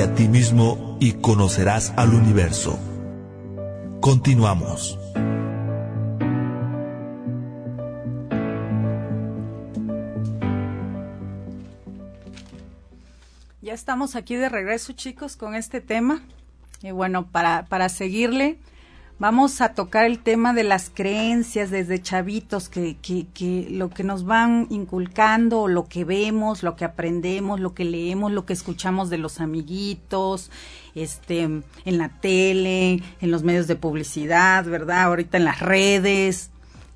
A 0.00 0.14
ti 0.14 0.26
mismo 0.26 0.96
y 1.00 1.12
conocerás 1.12 1.92
al 1.96 2.14
universo. 2.14 2.78
Continuamos. 4.00 4.98
Ya 13.60 13.74
estamos 13.74 14.16
aquí 14.16 14.34
de 14.34 14.48
regreso, 14.48 14.94
chicos, 14.94 15.36
con 15.36 15.54
este 15.54 15.82
tema. 15.82 16.22
Y 16.82 16.90
bueno, 16.90 17.26
para, 17.26 17.66
para 17.66 17.90
seguirle, 17.90 18.58
vamos 19.18 19.60
a 19.60 19.74
tocar 19.74 20.04
el 20.04 20.18
tema 20.18 20.52
de 20.52 20.64
las 20.64 20.90
creencias 20.90 21.70
desde 21.70 22.00
chavitos, 22.00 22.68
que, 22.68 22.96
que, 22.96 23.26
que 23.34 23.68
lo 23.70 23.90
que 23.90 24.04
nos 24.04 24.24
van 24.24 24.66
inculcando, 24.70 25.68
lo 25.68 25.86
que 25.86 26.04
vemos, 26.04 26.62
lo 26.62 26.76
que 26.76 26.84
aprendemos, 26.84 27.60
lo 27.60 27.74
que 27.74 27.84
leemos, 27.84 28.32
lo 28.32 28.46
que 28.46 28.52
escuchamos 28.52 29.10
de 29.10 29.18
los 29.18 29.40
amiguitos, 29.40 30.50
este, 30.94 31.42
en 31.42 31.98
la 31.98 32.20
tele, 32.20 33.02
en 33.20 33.30
los 33.30 33.42
medios 33.42 33.66
de 33.66 33.76
publicidad, 33.76 34.64
¿verdad? 34.64 35.02
Ahorita 35.02 35.36
en 35.38 35.44
las 35.44 35.60
redes. 35.60 36.51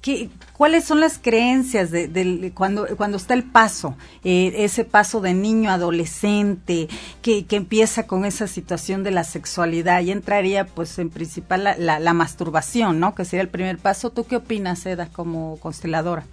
¿Qué, 0.07 0.31
¿Cuáles 0.57 0.85
son 0.85 1.01
las 1.01 1.19
creencias 1.19 1.91
de, 1.91 2.53
cuando, 2.55 2.87
está 3.17 3.35
el 3.35 3.43
paso, 3.43 3.97
eh, 4.23 4.53
ese 4.59 4.85
paso 4.85 5.21
de 5.21 5.35
niño 5.35 5.69
adolescente, 5.69 6.87
que, 7.23 7.45
empieza 7.51 8.07
con 8.07 8.25
esa 8.25 8.47
situación 8.47 9.03
de 9.03 9.11
la 9.11 9.25
sexualidad 9.25 10.03
y 10.03 10.13
entraría 10.13 10.65
pues 10.65 11.01
en 11.01 11.11
principal 11.11 11.65
la, 11.65 11.77
la- 11.77 11.99
la 11.99 12.13
masturbación, 12.13 13.01
¿no? 13.01 13.17
Que 13.17 13.25
sería 13.25 13.43
el 13.43 13.49
primer 13.49 13.79
paso. 13.79 14.11
¿Tú 14.11 14.23
qué 14.23 14.37
opinas, 14.37 14.87
Eda, 14.87 15.09
como 15.09 15.57
consteladora? 15.57 16.25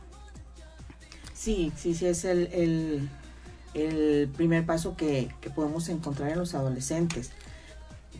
Sí, 1.33 1.71
sí, 1.75 1.95
sí, 1.95 2.05
es 2.05 2.25
el, 2.25 3.09
primer 4.37 4.67
paso 4.67 4.95
que 4.95 5.31
podemos 5.55 5.89
encontrar 5.89 6.29
en 6.29 6.37
los 6.37 6.53
adolescentes. 6.53 7.31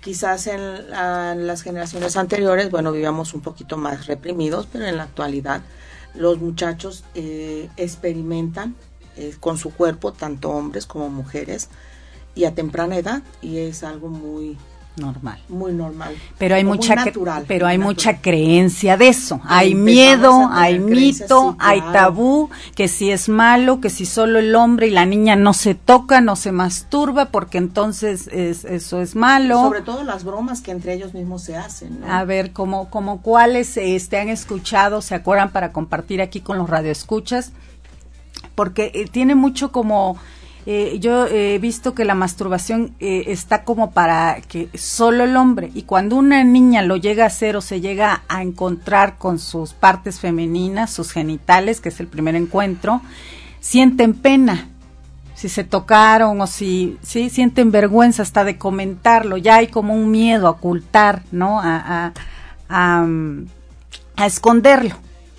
Quizás 0.04 0.48
en, 0.48 0.60
en 0.60 1.48
las 1.48 1.62
generaciones 1.62 2.18
anteriores, 2.18 2.70
bueno, 2.70 2.92
vivíamos 2.92 3.34
un 3.34 3.42
poquito 3.42 3.78
más 3.78 4.08
reprimidos, 4.08 4.68
pero 4.72 4.86
en 4.86 4.98
la 4.98 5.04
actualidad 5.04 5.62
los 6.14 6.40
muchachos 6.40 7.04
eh, 7.16 7.70
experimentan 7.78 8.76
eh, 9.16 9.36
con 9.40 9.58
su 9.58 9.72
cuerpo, 9.74 10.12
tanto 10.12 10.50
hombres 10.50 10.86
como 10.86 11.10
mujeres, 11.10 11.70
y 12.36 12.46
a 12.46 12.56
temprana 12.56 12.98
edad, 12.98 13.24
y 13.42 13.60
es 13.60 13.84
algo 13.84 14.10
muy, 14.10 14.58
Normal. 14.96 15.40
muy 15.50 15.74
normal. 15.74 16.16
Pero 16.38 16.54
hay 16.54 16.64
mucha, 16.64 16.94
natural, 16.94 17.46
pero 17.48 17.66
hay 17.66 17.80
mucha 17.80 18.22
creencia 18.22 18.96
de 18.96 19.08
eso. 19.08 19.42
Hay 19.46 19.74
miedo, 19.74 20.50
hay 20.52 20.78
mito, 20.78 21.52
sí, 21.52 21.58
hay 21.60 21.80
claro. 21.80 21.94
tabú, 21.94 22.50
que 22.76 22.88
si 22.88 23.10
es 23.10 23.28
malo, 23.28 23.82
que 23.82 23.90
si 23.90 24.06
solo 24.06 24.38
el 24.38 24.54
hombre 24.54 24.88
y 24.88 24.92
la 24.92 25.08
niña 25.08 25.36
no 25.36 25.54
se 25.54 25.74
toca, 25.74 26.22
no 26.22 26.36
se 26.36 26.52
masturba, 26.52 27.26
porque 27.26 27.58
entonces 27.58 28.28
es, 28.28 28.66
eso 28.66 29.02
es 29.02 29.16
malo. 29.16 29.64
Sobre 29.64 29.82
todo 29.82 30.04
las 30.04 30.24
bromas 30.24 30.62
que 30.62 30.70
entre 30.70 30.94
ellos 30.94 31.16
mismos 31.16 31.44
se 31.44 31.56
hacen, 31.56 32.02
¿no? 32.02 32.14
A 32.14 32.24
ver, 32.24 32.52
como, 32.52 32.92
como 32.92 33.22
cuáles 33.24 33.76
este, 33.78 34.20
han 34.20 34.30
escuchado, 34.30 35.02
se 35.02 35.16
acuerdan 35.16 35.52
para 35.52 35.72
compartir 35.72 36.22
aquí 36.22 36.40
con 36.40 36.60
los 36.60 36.70
radioescuchas, 36.70 37.52
porque 38.54 38.92
eh, 38.94 39.08
tiene 39.12 39.34
mucho 39.34 39.72
como, 39.72 40.18
eh, 40.66 40.98
yo 41.00 41.26
he 41.28 41.60
visto 41.60 41.94
que 41.94 42.06
la 42.06 42.16
masturbación 42.16 42.96
eh, 43.00 43.26
está 43.28 43.64
como 43.64 43.92
para 43.92 44.40
que 44.42 44.70
solo 44.78 45.26
el 45.26 45.36
hombre, 45.36 45.72
y 45.74 45.84
cuando 45.84 46.16
una 46.16 46.44
niña 46.44 46.82
lo 46.82 46.96
llega 46.96 47.26
a 47.26 47.28
hacer 47.28 47.58
o 47.58 47.62
se 47.62 47.82
llega 47.82 48.24
a 48.30 48.42
encontrar 48.42 49.18
con 49.18 49.40
sus 49.40 49.74
partes 49.74 50.20
femeninas, 50.20 50.92
sus 50.92 51.12
genitales, 51.12 51.82
que 51.82 51.90
es 51.90 52.00
el 52.00 52.08
primer 52.08 52.36
encuentro, 52.36 53.02
sienten 53.60 54.14
pena. 54.14 54.70
Si 55.36 55.50
se 55.50 55.64
tocaron 55.66 56.40
o 56.40 56.48
si 56.48 56.98
sí 57.02 57.30
sienten 57.30 57.72
vergüenza 57.72 58.22
hasta 58.22 58.46
de 58.46 58.58
comentarlo. 58.58 59.36
Ya 59.36 59.56
hay 59.56 59.68
como 59.68 59.94
un 59.94 60.10
miedo 60.10 60.48
a 60.48 60.52
ocultar 60.52 61.24
no 61.32 61.60
a 61.60 61.82
a, 61.86 62.14
a, 62.70 63.02
mm, 63.02 63.48
a 64.16 64.26
esconderlo. 64.26 64.96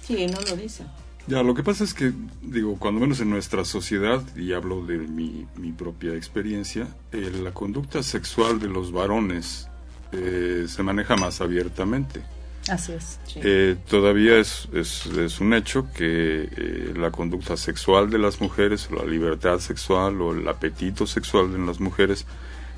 Sí, 0.07 0.27
no 0.27 0.41
lo 0.41 0.57
dicen. 0.57 0.87
Ya, 1.27 1.43
lo 1.43 1.55
que 1.55 1.63
pasa 1.63 1.85
es 1.85 1.95
que, 1.95 2.13
digo, 2.43 2.77
cuando 2.79 3.01
menos 3.01 3.21
en 3.21 3.31
nuestra 3.31 3.65
sociedad, 3.65 4.23
y 4.37 4.53
hablo 4.53 4.85
de 4.85 4.99
mi, 4.99 5.47
mi 5.57 5.73
propia 5.73 6.15
experiencia, 6.15 6.89
eh, 7.13 7.33
la 7.43 7.53
conducta 7.53 8.03
sexual 8.03 8.61
de 8.61 8.69
los 8.69 8.93
varones 8.93 9.69
eh, 10.13 10.67
se 10.69 10.83
maneja 10.83 11.17
más 11.17 11.41
abiertamente. 11.41 12.23
así 12.69 12.93
es 12.93 13.19
Sí. 13.27 13.41
Eh, 13.43 13.77
todavía 13.89 14.39
es, 14.39 14.69
es, 14.73 15.07
es 15.07 15.41
un 15.41 15.55
hecho 15.55 15.89
que 15.93 16.49
eh, 16.57 16.95
la 16.95 17.11
conducta 17.11 17.57
sexual 17.57 18.11
de 18.11 18.19
las 18.19 18.41
mujeres, 18.41 18.91
la 18.91 19.05
libertad 19.05 19.59
sexual 19.59 20.21
o 20.21 20.33
el 20.33 20.47
apetito 20.47 21.07
sexual 21.07 21.55
en 21.55 21.67
las 21.67 21.81
mujeres 21.81 22.27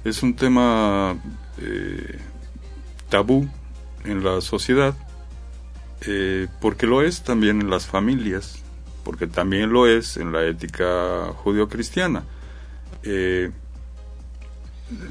es 0.05 0.23
un 0.23 0.37
tema 0.37 1.17
eh, 1.61 2.19
tabú 3.09 3.49
en 4.05 4.23
la 4.23 4.41
sociedad, 4.41 4.95
eh, 6.03 6.49
porque 6.61 6.87
lo 6.87 7.03
es 7.03 7.23
también 7.23 7.61
en 7.61 7.71
las 7.71 7.87
familias, 7.87 8.63
porque 9.05 9.27
también 9.27 9.71
lo 9.73 9.87
es 9.87 10.17
en 10.17 10.33
la 10.33 10.45
ética 10.45 11.33
judeocristiana. 11.37 12.25
Eh, 13.03 13.51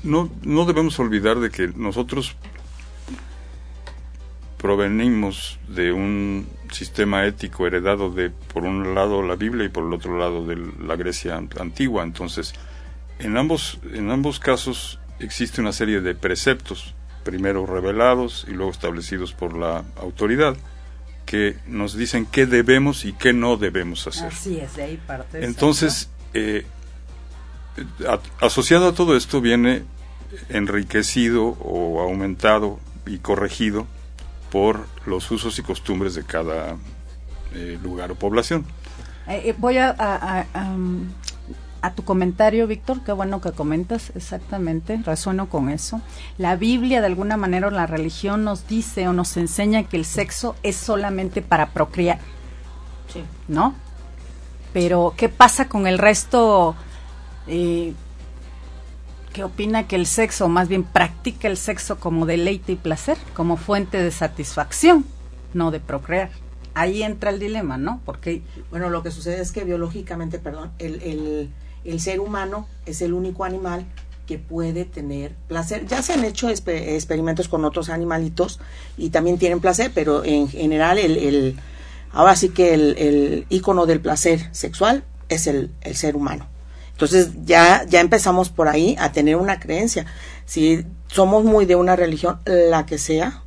no, 0.04 0.30
no 0.44 0.66
debemos 0.66 0.98
olvidar 1.00 1.40
de 1.40 1.50
que 1.50 1.68
nosotros 1.76 2.36
provenimos 4.58 5.60
de 5.68 5.92
un 5.92 6.48
sistema 6.72 7.26
ético 7.26 7.68
heredado 7.68 8.10
de 8.10 8.30
por 8.30 8.64
un 8.64 8.96
lado 8.96 9.22
la 9.22 9.36
Biblia 9.36 9.66
y 9.66 9.70
por 9.70 9.86
el 9.86 9.94
otro 9.94 10.18
lado 10.18 10.46
de 10.46 10.58
la 10.82 10.96
Grecia 10.96 11.36
an- 11.38 11.50
antigua 11.60 12.04
entonces 12.04 12.54
en 13.20 13.38
ambos 13.38 13.80
en 13.94 14.10
ambos 14.12 14.40
casos 14.40 15.00
existe 15.20 15.62
una 15.62 15.72
serie 15.72 16.02
de 16.02 16.16
preceptos 16.16 16.96
primero 17.24 17.66
revelados 17.66 18.46
y 18.48 18.52
luego 18.54 18.72
establecidos 18.72 19.34
por 19.34 19.56
la 19.58 19.84
autoridad 19.98 20.56
que 21.26 21.58
nos 21.68 21.96
dicen 21.98 22.26
qué 22.26 22.46
debemos 22.46 23.04
y 23.06 23.14
qué 23.14 23.34
no 23.34 23.58
debemos 23.58 24.06
hacer 24.08 24.28
así 24.28 24.60
es 24.60 24.76
de 24.76 24.84
ahí 24.84 24.98
parte 25.06 25.44
entonces, 25.44 26.10
eh, 26.34 26.66
a- 28.08 28.46
asociado 28.46 28.88
a 28.90 28.94
todo 28.94 29.16
esto 29.18 29.42
viene 29.42 29.84
enriquecido 30.50 31.46
o 31.60 32.02
aumentado 32.02 32.80
y 33.06 33.18
corregido 33.20 33.88
por 34.52 34.88
los 35.06 35.30
usos 35.32 35.58
y 35.60 35.62
costumbres 35.64 36.16
de 36.16 36.24
cada 36.24 36.78
eh, 37.54 37.78
lugar 37.82 38.12
o 38.12 38.16
población. 38.16 38.66
Eh, 39.28 39.54
voy 39.58 39.78
a 39.78 39.96
a, 39.98 40.46
a 41.86 41.94
tu 41.94 42.04
comentario 42.04 42.68
Víctor 42.68 43.02
qué 43.04 43.12
bueno 43.12 43.42
que 43.42 43.52
comentas 43.52 44.12
exactamente 44.16 45.00
resueno 45.06 45.50
con 45.50 45.70
eso 45.70 46.02
la 46.38 46.56
Biblia 46.56 47.02
de 47.02 47.08
alguna 47.08 47.38
manera 47.38 47.68
o 47.68 47.72
la 47.72 47.86
religión 47.86 48.44
nos 48.44 48.68
dice 48.68 49.08
o 49.08 49.14
nos 49.14 49.38
enseña 49.38 49.84
que 49.84 49.98
el 49.98 50.06
sexo 50.06 50.56
es 50.64 50.76
solamente 50.76 51.42
para 51.42 51.68
procrear 51.68 52.20
Sí. 53.14 53.24
¿no? 53.48 53.76
Pero, 54.74 55.14
¿qué 55.16 55.30
pasa 55.30 55.70
con 55.70 55.88
el 55.88 55.98
resto? 55.98 56.76
Eh, 57.48 57.94
¿Qué 59.32 59.44
opina 59.44 59.88
que 59.88 59.96
el 59.96 60.06
sexo, 60.06 60.46
o 60.46 60.50
más 60.50 60.68
bien 60.68 60.84
practica 60.84 61.48
el 61.48 61.56
sexo 61.56 61.98
como 61.98 62.26
deleite 62.26 62.74
y 62.74 62.76
placer, 62.76 63.18
como 63.34 63.58
fuente 63.58 64.02
de 64.02 64.12
satisfacción? 64.12 65.06
no 65.54 65.72
de 65.72 65.80
procrear. 65.80 66.30
Ahí 66.74 67.04
entra 67.04 67.30
el 67.30 67.40
dilema, 67.40 67.78
¿no? 67.78 68.02
Porque 68.04 68.42
Bueno, 68.70 68.90
lo 68.90 69.02
que 69.02 69.12
sucede 69.12 69.42
es 69.42 69.54
que 69.54 69.64
biológicamente, 69.64 70.38
perdón, 70.40 70.72
el, 70.80 71.02
el, 71.02 71.50
el 71.86 72.00
ser 72.00 72.20
humano 72.20 72.68
es 72.86 73.02
el 73.02 73.14
único 73.14 73.44
animal 73.44 73.86
que 74.26 74.40
puede 74.40 74.86
tener 74.86 75.36
placer. 75.48 75.86
Ya 75.86 76.02
se 76.02 76.14
han 76.14 76.26
hecho 76.26 76.50
experimentos 76.50 77.48
con 77.48 77.64
otros 77.64 77.90
animalitos 77.90 78.60
y 78.98 79.10
también 79.10 79.38
tienen 79.38 79.60
placer, 79.60 79.92
pero 79.94 80.24
en 80.26 80.50
general 80.50 80.98
el, 80.98 81.18
el 81.18 81.60
ahora 82.12 82.36
sí 82.36 82.50
que 82.50 82.74
el, 82.74 82.98
el 82.98 83.46
ícono 83.50 83.86
del 83.86 84.02
placer 84.02 84.50
sexual 84.52 85.04
es 85.30 85.48
el, 85.48 85.72
el 85.82 85.96
ser 85.96 86.16
humano. 86.16 86.48
Entonces 86.92 87.32
ya, 87.44 87.86
ya 87.88 88.00
empezamos 88.00 88.50
por 88.50 88.68
ahí 88.70 88.96
a 89.00 89.12
tener 89.12 89.36
una 89.36 89.60
creencia. 89.60 90.06
Si 90.46 90.86
somos 91.08 91.44
muy 91.44 91.66
de 91.66 91.76
una 91.76 91.96
religión, 91.96 92.40
la 92.46 92.86
que 92.86 92.98
sea, 92.98 93.44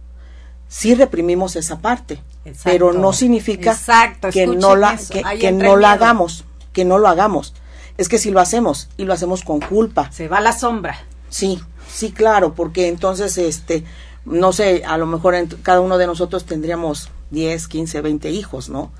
sí 0.68 0.94
reprimimos 0.94 1.57
esa 1.57 1.81
parte, 1.81 2.20
Exacto. 2.44 2.70
pero 2.70 2.92
no 2.92 3.12
significa 3.14 3.72
Exacto, 3.72 4.29
que 4.31 4.46
no 4.46 4.77
la 4.77 4.98
que, 5.40 5.53
no 5.53 5.77
la 5.77 5.92
hagamos, 5.92 6.44
que 6.72 6.85
no 6.85 6.98
lo 6.98 7.09
hagamos. 7.09 7.55
Es 7.99 8.09
que 8.09 8.19
si 8.19 8.31
lo 8.31 8.41
hacemos 8.41 8.89
y 8.97 9.05
lo 9.05 9.13
hacemos 9.13 9.43
con 9.45 9.61
culpa, 9.61 10.11
se 10.13 10.29
va 10.29 10.41
la 10.41 10.53
sombra. 10.53 10.99
sí, 11.29 11.61
sí, 11.89 12.13
claro, 12.13 12.55
porque 12.55 12.89
entonces, 12.89 13.37
este, 13.39 13.85
no 14.25 14.53
sé, 14.53 14.83
a 14.87 14.97
lo 14.99 15.05
mejor 15.07 15.35
en- 15.35 15.49
cada 15.49 15.81
uno 15.81 15.99
de 15.99 16.07
nosotros 16.07 16.45
tendríamos 16.47 17.11
10, 17.31 17.69
15, 17.69 18.01
20 18.01 18.31
hijos, 18.31 18.69
¿no? 18.71 18.91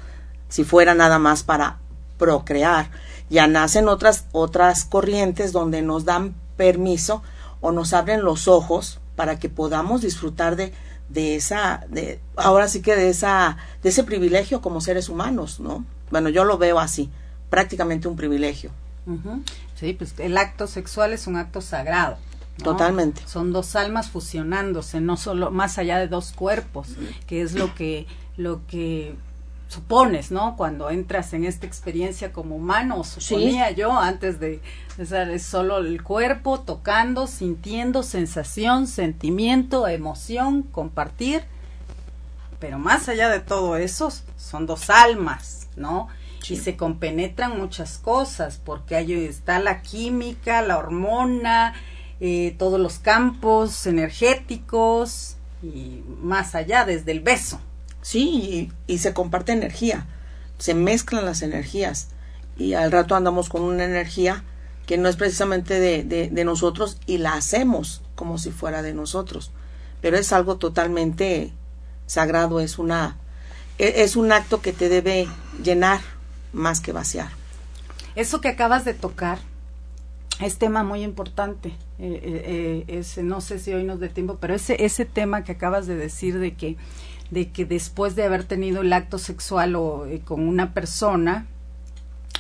Si 0.51 0.65
fuera 0.65 0.95
nada 0.95 1.19
más 1.19 1.43
para 1.43 1.79
procrear. 2.19 2.91
Ya 3.31 3.47
nacen 3.47 3.89
otras, 3.89 4.25
otras 4.33 4.85
corrientes 4.85 5.53
donde 5.53 5.81
nos 5.83 6.05
dan 6.05 6.35
permiso 6.57 7.23
o 7.61 7.73
nos 7.73 7.93
abren 7.93 8.23
los 8.25 8.49
ojos 8.49 9.01
para 9.17 9.39
que 9.39 9.49
podamos 9.49 10.01
disfrutar 10.03 10.57
de, 10.57 10.73
de 11.09 11.37
esa, 11.37 11.85
de, 11.89 12.21
ahora 12.37 12.69
sí 12.69 12.81
que 12.83 12.97
de 12.97 13.11
esa, 13.11 13.59
de 13.83 13.89
ese 13.91 14.03
privilegio 14.05 14.61
como 14.61 14.81
seres 14.81 15.09
humanos, 15.09 15.61
¿no? 15.61 15.85
Bueno, 16.11 16.29
yo 16.31 16.45
lo 16.45 16.57
veo 16.59 16.79
así, 16.81 17.11
prácticamente 17.51 18.09
un 18.09 18.17
privilegio. 18.17 18.71
Sí, 19.75 19.93
pues 19.95 20.15
el 20.19 20.37
acto 20.37 20.67
sexual 20.67 21.13
es 21.13 21.27
un 21.27 21.37
acto 21.37 21.61
sagrado. 21.61 22.19
¿no? 22.59 22.65
Totalmente. 22.65 23.23
Son 23.27 23.53
dos 23.53 23.77
almas 23.77 24.11
fusionándose, 24.11 25.01
no 25.01 25.17
solo 25.17 25.51
más 25.51 25.79
allá 25.79 25.99
de 25.99 26.09
dos 26.09 26.33
cuerpos, 26.33 26.89
que 27.27 27.43
es 27.43 27.55
lo 27.55 27.75
que 27.75 28.07
lo 28.37 28.67
que 28.67 29.15
supones, 29.69 30.31
¿no? 30.31 30.57
Cuando 30.57 30.91
entras 30.91 31.33
en 31.35 31.45
esta 31.45 31.67
experiencia 31.67 32.33
como 32.33 32.57
humano, 32.57 33.01
o 33.01 33.05
suponía 33.05 33.71
yo 33.71 33.97
antes 33.97 34.41
de, 34.41 34.61
o 35.01 35.05
sea, 35.05 35.31
es 35.31 35.43
solo 35.43 35.79
el 35.79 36.03
cuerpo 36.03 36.61
tocando, 36.61 37.27
sintiendo, 37.27 38.03
sensación, 38.03 38.87
sentimiento, 38.87 39.87
emoción, 39.87 40.63
compartir, 40.63 41.43
pero 42.59 42.79
más 42.79 43.09
allá 43.09 43.29
de 43.29 43.41
todo 43.41 43.77
eso, 43.77 44.11
son 44.37 44.67
dos 44.67 44.89
almas, 44.91 45.69
¿no? 45.77 46.09
Y 46.47 46.57
se 46.57 46.77
compenetran 46.77 47.59
muchas 47.59 47.99
cosas, 47.99 48.61
porque 48.65 48.97
ahí 48.97 49.13
está 49.13 49.59
la 49.59 49.83
química, 49.83 50.63
la 50.63 50.79
hormona, 50.79 51.75
eh, 52.21 52.55
todos 52.59 52.81
los 52.81 52.99
campos 52.99 53.87
energéticos 53.87 55.37
y 55.63 56.03
más 56.23 56.55
allá, 56.55 56.85
desde 56.85 57.13
el 57.13 57.21
beso. 57.21 57.61
Sí, 58.01 58.71
y, 58.87 58.93
y 58.95 58.99
se 58.99 59.13
comparte 59.13 59.53
energía, 59.53 60.07
se 60.59 60.75
mezclan 60.75 61.25
las 61.25 61.43
energías 61.43 62.09
y 62.57 62.75
al 62.75 62.93
rato 62.93 63.15
andamos 63.15 63.49
con 63.49 63.63
una 63.63 63.85
energía 63.85 64.45
que 64.87 64.97
no 64.97 65.09
es 65.09 65.17
precisamente 65.17 65.79
de, 65.81 66.05
de, 66.05 66.31
de 66.31 66.45
nosotros 66.45 66.99
y 67.07 67.19
la 67.19 67.35
hacemos 67.35 68.03
como 68.15 68.39
si 68.39 68.51
fuera 68.51 68.81
de 68.83 68.95
nosotros, 68.95 69.51
pero 70.01 70.17
es 70.17 70.33
algo 70.33 70.57
totalmente 70.57 71.53
sagrado, 72.07 72.61
es 72.61 72.79
una 72.79 73.19
e- 73.79 74.03
es 74.03 74.17
un 74.17 74.33
acto 74.33 74.61
que 74.63 74.73
te 74.73 74.89
debe 74.89 75.29
llenar 75.63 76.01
más 76.53 76.81
que 76.81 76.93
vaciar. 76.93 77.31
Eso 78.15 78.41
que 78.41 78.49
acabas 78.49 78.85
de 78.85 78.95
tocar 78.95 79.39
es 80.41 80.59
tema 80.59 80.85
muy 80.85 81.03
importante. 81.03 81.69
Eh, 81.99 82.21
eh, 82.23 82.85
eh, 82.89 82.99
ese, 82.99 83.23
no 83.23 83.41
sé 83.41 83.59
si 83.59 83.73
hoy 83.73 83.85
nos 83.85 84.01
dé 84.01 84.09
tiempo, 84.09 84.39
pero 84.41 84.55
ese, 84.55 84.85
ese 84.85 85.05
tema 85.05 85.45
que 85.45 85.53
acabas 85.53 85.87
de 85.87 85.97
decir 85.97 86.39
de 86.39 86.55
que, 86.55 86.77
de 87.31 87.51
que 87.51 87.65
después 87.65 88.15
de 88.15 88.25
haber 88.25 88.45
tenido 88.45 88.83
el 88.83 88.93
acto 88.93 89.19
sexual 89.19 89.77
o 89.77 90.07
eh, 90.07 90.21
con 90.25 90.47
una 90.47 90.75
persona, 90.75 91.47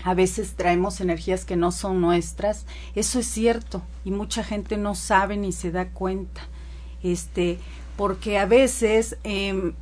a 0.04 0.14
veces 0.14 0.54
traemos 0.54 1.00
energías 1.00 1.44
que 1.44 1.56
no 1.56 1.72
son 1.72 2.00
nuestras. 2.00 2.66
Eso 2.94 3.18
es 3.18 3.26
cierto 3.26 3.82
y 4.04 4.10
mucha 4.10 4.44
gente 4.44 4.76
no 4.76 4.94
sabe 4.94 5.36
ni 5.36 5.52
se 5.52 5.70
da 5.72 5.88
cuenta. 5.90 6.42
Este, 7.02 7.58
porque 7.96 8.38
a 8.38 8.46
veces 8.46 9.16
em, 9.24 9.74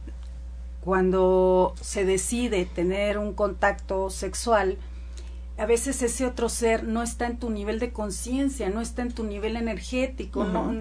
cuando 0.86 1.74
se 1.80 2.04
decide 2.04 2.64
tener 2.64 3.18
un 3.18 3.34
contacto 3.34 4.08
sexual, 4.08 4.78
a 5.58 5.66
veces 5.66 6.00
ese 6.00 6.24
otro 6.24 6.48
ser 6.48 6.84
no 6.84 7.02
está 7.02 7.26
en 7.26 7.40
tu 7.40 7.50
nivel 7.50 7.80
de 7.80 7.92
conciencia, 7.92 8.68
no 8.68 8.80
está 8.80 9.02
en 9.02 9.10
tu 9.12 9.24
nivel 9.24 9.56
energético, 9.56 10.44
no. 10.44 10.72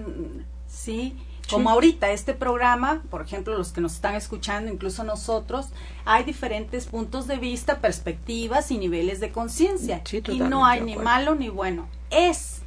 ¿sí? 0.68 1.16
Como 1.50 1.70
ahorita 1.70 2.12
este 2.12 2.34
programa, 2.34 3.02
por 3.10 3.20
ejemplo, 3.20 3.58
los 3.58 3.72
que 3.72 3.80
nos 3.80 3.94
están 3.94 4.14
escuchando, 4.14 4.72
incluso 4.72 5.02
nosotros, 5.02 5.70
hay 6.04 6.22
diferentes 6.22 6.86
puntos 6.86 7.26
de 7.26 7.38
vista, 7.38 7.80
perspectivas 7.80 8.70
y 8.70 8.78
niveles 8.78 9.18
de 9.18 9.32
conciencia. 9.32 10.02
Sí, 10.04 10.22
y 10.28 10.38
no 10.38 10.64
hay 10.64 10.82
ni 10.82 10.94
malo 10.94 11.34
ni 11.34 11.48
bueno, 11.48 11.88
es. 12.10 12.62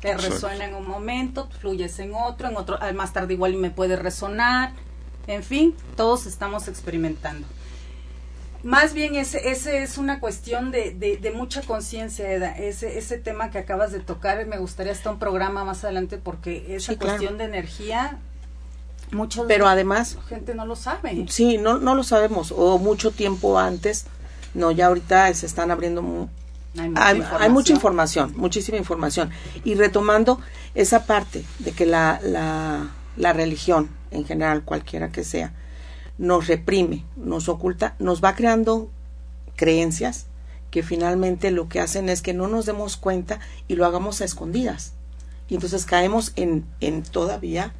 Te 0.00 0.10
Exacto. 0.10 0.30
resuena 0.30 0.66
en 0.66 0.74
un 0.74 0.86
momento, 0.86 1.48
fluyes 1.58 1.98
en 2.00 2.12
otro, 2.12 2.48
en 2.48 2.58
otro, 2.58 2.78
al 2.82 2.94
más 2.94 3.14
tarde 3.14 3.32
igual 3.32 3.54
y 3.54 3.56
me 3.56 3.70
puede 3.70 3.96
resonar. 3.96 4.74
En 5.26 5.42
fin, 5.42 5.74
todos 5.96 6.26
estamos 6.26 6.68
experimentando. 6.68 7.46
Más 8.62 8.94
bien 8.94 9.14
ese, 9.14 9.50
ese 9.50 9.82
es 9.82 9.96
una 9.96 10.18
cuestión 10.18 10.70
de, 10.72 10.90
de, 10.92 11.18
de 11.18 11.30
mucha 11.30 11.62
conciencia, 11.62 12.30
Eda. 12.32 12.56
Ese, 12.56 12.98
ese 12.98 13.18
tema 13.18 13.50
que 13.50 13.58
acabas 13.58 13.92
de 13.92 14.00
tocar, 14.00 14.44
me 14.46 14.58
gustaría 14.58 14.92
hasta 14.92 15.10
un 15.10 15.18
programa 15.18 15.64
más 15.64 15.84
adelante 15.84 16.18
porque 16.18 16.74
esa 16.74 16.92
Sí, 16.92 16.98
claro. 16.98 17.16
cuestión 17.18 17.38
de 17.38 17.44
energía, 17.44 18.18
muchos 19.12 19.44
Pero 19.46 19.68
además, 19.68 20.18
gente 20.28 20.54
no 20.54 20.66
lo 20.66 20.74
sabe. 20.74 21.26
sí, 21.28 21.58
no, 21.58 21.78
no 21.78 21.94
lo 21.94 22.02
sabemos, 22.02 22.52
o 22.56 22.78
mucho 22.78 23.12
tiempo 23.12 23.58
antes, 23.58 24.06
no, 24.54 24.72
ya 24.72 24.86
ahorita 24.86 25.32
se 25.34 25.46
están 25.46 25.70
abriendo 25.70 26.00
Hay 26.76 26.88
mucha, 26.88 27.06
hay, 27.06 27.16
información. 27.18 27.42
hay 27.42 27.50
mucha 27.50 27.72
información, 27.72 28.32
muchísima 28.36 28.78
información. 28.78 29.30
Y 29.64 29.74
retomando 29.76 30.40
esa 30.74 31.04
parte 31.06 31.44
de 31.60 31.70
que 31.72 31.86
la, 31.86 32.18
la, 32.22 32.90
la 33.16 33.32
religión, 33.32 33.90
en 34.10 34.24
general, 34.24 34.62
cualquiera 34.64 35.10
que 35.10 35.24
sea, 35.24 35.52
nos 36.18 36.46
reprime, 36.46 37.04
nos 37.16 37.48
oculta, 37.48 37.94
nos 37.98 38.22
va 38.22 38.34
creando 38.34 38.90
creencias 39.56 40.26
que 40.70 40.82
finalmente 40.82 41.50
lo 41.50 41.68
que 41.68 41.80
hacen 41.80 42.08
es 42.08 42.22
que 42.22 42.34
no 42.34 42.48
nos 42.48 42.66
demos 42.66 42.96
cuenta 42.96 43.40
y 43.68 43.76
lo 43.76 43.86
hagamos 43.86 44.20
a 44.20 44.24
escondidas. 44.24 44.92
Y 45.48 45.54
entonces 45.54 45.84
caemos 45.86 46.32
en, 46.36 46.64
en 46.80 47.02
todavía 47.02 47.72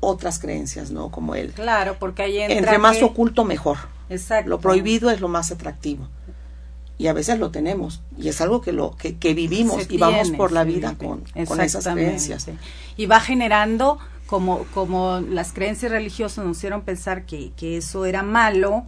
otras 0.00 0.38
creencias, 0.38 0.90
¿no? 0.90 1.10
Como 1.10 1.34
el, 1.34 1.52
Claro, 1.52 1.96
porque 1.98 2.22
ahí 2.22 2.38
entra 2.38 2.58
entre 2.58 2.78
más 2.78 2.98
que- 2.98 3.04
oculto, 3.04 3.44
mejor. 3.44 3.78
Exacto. 4.10 4.48
Lo 4.50 4.60
prohibido 4.60 5.10
es 5.10 5.20
lo 5.20 5.28
más 5.28 5.50
atractivo. 5.50 6.08
Y 6.98 7.06
a 7.06 7.12
veces 7.12 7.38
lo 7.38 7.50
tenemos. 7.50 8.02
Y 8.16 8.28
es 8.28 8.40
algo 8.40 8.60
que, 8.60 8.72
lo, 8.72 8.96
que, 8.96 9.16
que 9.16 9.32
vivimos 9.34 9.84
Se 9.84 9.94
y 9.94 9.98
vamos 9.98 10.30
por 10.32 10.50
la 10.52 10.64
vida 10.64 10.96
con, 10.98 11.24
con 11.46 11.60
esas 11.60 11.84
creencias. 11.86 12.46
Y 12.96 13.06
va 13.06 13.20
generando, 13.20 13.98
como, 14.28 14.64
como 14.74 15.18
las 15.20 15.52
creencias 15.52 15.90
religiosas 15.90 16.44
nos 16.44 16.58
hicieron 16.58 16.82
pensar 16.82 17.24
que, 17.26 17.50
que 17.56 17.76
eso 17.78 18.04
era 18.04 18.22
malo, 18.22 18.84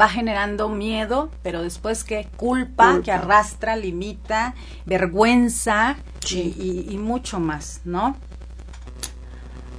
va 0.00 0.08
generando 0.08 0.68
miedo, 0.68 1.30
pero 1.42 1.62
después 1.62 2.04
que 2.04 2.28
culpa, 2.36 2.92
Culpa. 2.92 3.02
que 3.04 3.12
arrastra, 3.12 3.76
limita, 3.76 4.54
vergüenza 4.86 5.96
Sí. 6.24 6.54
y, 6.56 6.90
y- 6.90 6.94
y 6.94 6.98
mucho 6.98 7.40
más, 7.40 7.80
¿no? 7.84 8.16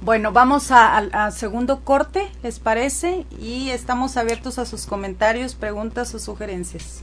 Bueno, 0.02 0.32
vamos 0.32 0.70
a- 0.70 0.96
al 0.96 1.10
a 1.14 1.30
segundo 1.30 1.80
corte, 1.84 2.28
¿les 2.42 2.58
parece? 2.58 3.24
Y 3.40 3.70
estamos 3.70 4.16
abiertos 4.16 4.58
a 4.58 4.66
sus 4.66 4.84
comentarios, 4.86 5.54
preguntas 5.54 6.14
o 6.14 6.18
sugerencias. 6.18 7.02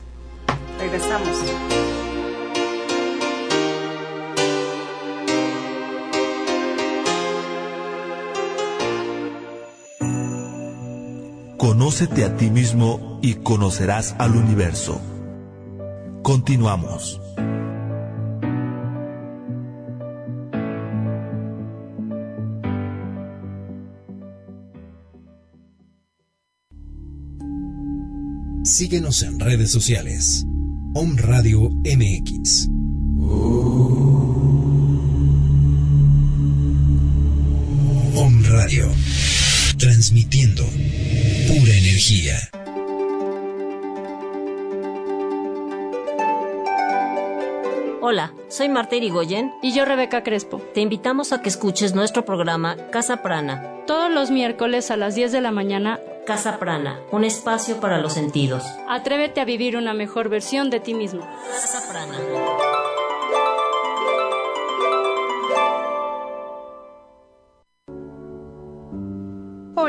Regresamos. 0.78 1.36
Conócete 11.60 12.24
a 12.24 12.34
ti 12.38 12.48
mismo 12.48 13.18
y 13.20 13.34
conocerás 13.34 14.14
al 14.18 14.34
universo. 14.34 14.98
Continuamos. 16.22 17.20
Síguenos 28.64 29.22
en 29.22 29.38
redes 29.38 29.70
sociales. 29.70 30.46
Om 30.94 31.18
Radio 31.18 31.68
MX. 31.84 32.68
Om 38.16 38.44
Radio. 38.44 38.88
Transmitiendo 39.80 40.62
energía. 41.48 42.36
Hola, 48.02 48.34
soy 48.48 48.68
Marta 48.68 48.96
Irigoyen 48.96 49.52
Y 49.62 49.72
yo, 49.72 49.86
Rebeca 49.86 50.22
Crespo. 50.22 50.60
Te 50.74 50.82
invitamos 50.82 51.32
a 51.32 51.40
que 51.40 51.48
escuches 51.48 51.94
nuestro 51.94 52.26
programa 52.26 52.76
Casa 52.90 53.22
Prana. 53.22 53.84
Todos 53.86 54.12
los 54.12 54.30
miércoles 54.30 54.90
a 54.90 54.98
las 54.98 55.14
10 55.14 55.32
de 55.32 55.40
la 55.40 55.50
mañana, 55.50 55.98
Casa 56.26 56.58
Prana, 56.58 57.00
un 57.10 57.24
espacio 57.24 57.80
para 57.80 57.98
los 57.98 58.12
sentidos. 58.12 58.62
atrévete 58.86 59.40
a 59.40 59.46
vivir 59.46 59.78
una 59.78 59.94
mejor 59.94 60.28
versión 60.28 60.68
de 60.68 60.80
ti 60.80 60.92
mismo. 60.92 61.26
Casa 61.60 61.90
Prana. 61.90 62.18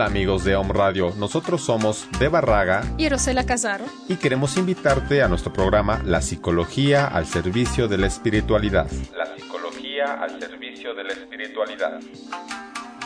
Hola 0.00 0.08
amigos 0.08 0.44
de 0.44 0.56
Om 0.56 0.70
Radio, 0.70 1.12
nosotros 1.18 1.60
somos 1.60 2.08
de 2.18 2.28
Barraga 2.28 2.82
Y 2.96 3.10
Rosela 3.10 3.44
Casaro. 3.44 3.84
y 4.08 4.16
queremos 4.16 4.56
invitarte 4.56 5.22
a 5.22 5.28
nuestro 5.28 5.52
programa 5.52 6.00
La 6.06 6.22
Psicología 6.22 7.06
al 7.06 7.26
Servicio 7.26 7.86
de 7.86 7.98
la 7.98 8.06
Espiritualidad. 8.06 8.90
La 9.14 9.26
Psicología 9.36 10.14
al 10.22 10.40
Servicio 10.40 10.94
de 10.94 11.04
la 11.04 11.12
Espiritualidad. 11.12 12.00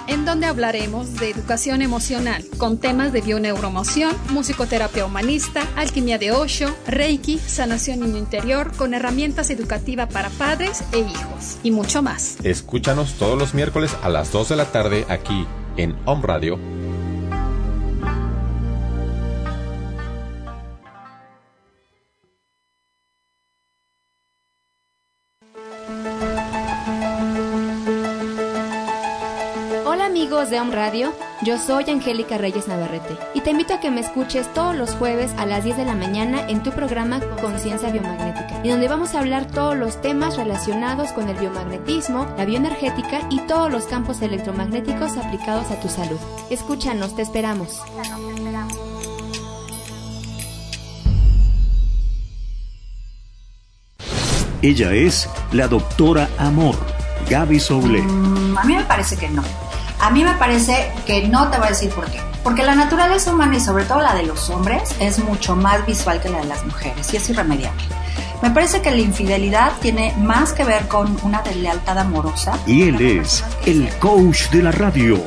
en 0.07 0.25
donde 0.25 0.47
hablaremos 0.47 1.19
de 1.19 1.31
educación 1.31 1.83
emocional 1.83 2.45
con 2.59 2.79
temas 2.79 3.13
de 3.13 3.23
bioneuromoción, 3.23 4.15
musicoterapia 4.31 5.05
humanista, 5.05 5.67
alquimia 5.75 6.19
de 6.19 6.31
Osho, 6.31 6.77
Reiki, 6.87 7.39
sanación 7.39 8.01
niño 8.01 8.19
interior 8.19 8.71
con 8.77 8.95
herramientas 8.95 9.51
educativas 9.51 10.13
para 10.13 10.29
padres 10.29 10.85
e 10.93 11.01
hijos 11.01 11.59
y 11.65 11.73
mucho 11.73 12.03
más. 12.03 12.37
Escúchanos 12.45 13.15
todos 13.15 13.37
los 13.37 13.53
miércoles 13.53 13.97
a 14.05 14.09
las 14.11 14.31
2 14.31 14.51
de 14.51 14.57
la 14.57 14.67
tarde 14.67 15.07
aquí 15.09 15.45
en 15.77 15.97
Om 16.05 16.23
Radio. 16.23 16.74
Amigos 30.25 30.49
de 30.49 30.59
Om 30.59 30.71
Radio, 30.71 31.13
yo 31.43 31.59
soy 31.59 31.85
Angélica 31.91 32.39
Reyes 32.39 32.67
Navarrete 32.67 33.15
y 33.35 33.43
te 33.43 33.51
invito 33.51 33.75
a 33.75 33.81
que 33.81 33.91
me 33.91 34.01
escuches 34.01 34.51
todos 34.55 34.75
los 34.75 34.95
jueves 34.95 35.31
a 35.37 35.45
las 35.45 35.65
10 35.65 35.77
de 35.77 35.85
la 35.85 35.95
mañana 35.95 36.49
en 36.49 36.63
tu 36.63 36.71
programa 36.71 37.21
Conciencia 37.43 37.91
Biomagnética, 37.91 38.63
y 38.65 38.71
donde 38.71 38.89
vamos 38.89 39.15
a 39.15 39.19
hablar 39.19 39.51
todos 39.51 39.77
los 39.77 40.01
temas 40.01 40.39
relacionados 40.39 41.13
con 41.13 41.29
el 41.29 41.37
biomagnetismo, 41.37 42.27
la 42.39 42.47
bioenergética 42.47 43.21
y 43.29 43.41
todos 43.41 43.71
los 43.71 43.85
campos 43.85 44.23
electromagnéticos 44.23 45.19
aplicados 45.19 45.71
a 45.71 45.79
tu 45.79 45.91
salud. 45.91 46.17
Escúchanos, 46.49 47.15
te 47.15 47.21
esperamos. 47.21 47.83
Ella 54.63 54.95
es 54.95 55.29
la 55.53 55.69
doctora 55.69 56.31
Amor, 56.39 56.77
Gaby 57.29 57.61
Soule. 57.61 58.01
Mm, 58.01 58.57
A 58.57 58.65
mí 58.65 58.75
me 58.75 58.85
parece 58.85 59.19
que 59.19 59.29
no. 59.29 59.43
A 60.05 60.11
mí 60.11 60.23
me 60.23 60.35
parece 60.35 60.91
que 61.07 61.27
no 61.29 61.51
te 61.51 61.57
voy 61.57 61.69
a 61.69 61.71
decir 61.71 61.89
por 61.89 62.05
qué. 62.11 62.21
Porque 62.43 62.63
la 62.63 62.75
naturaleza 62.75 63.33
humana 63.33 63.57
y 63.57 63.61
sobre 63.61 63.85
todo 63.85 64.03
la 64.03 64.15
de 64.15 64.25
los 64.25 64.51
hombres 64.51 64.95
es 65.01 65.19
mucho 65.19 65.57
más 65.57 65.87
visual 65.87 66.21
que 66.21 66.29
la 66.29 66.43
de 66.43 66.45
las 66.45 66.63
mujeres 66.63 67.15
y 67.15 67.17
es 67.17 67.31
irremediable. 67.31 67.83
Me 68.43 68.51
parece 68.51 68.83
que 68.83 68.91
la 68.91 68.99
infidelidad 68.99 69.73
tiene 69.81 70.15
más 70.19 70.53
que 70.53 70.63
ver 70.63 70.89
con 70.89 71.17
una 71.23 71.41
deslealtad 71.41 71.99
amorosa. 71.99 72.59
Y 72.67 72.83
él 72.83 73.01
es 73.01 73.43
el 73.65 73.89
coach 73.99 74.51
de 74.51 74.65
la 74.65 74.73
radio, 74.73 75.19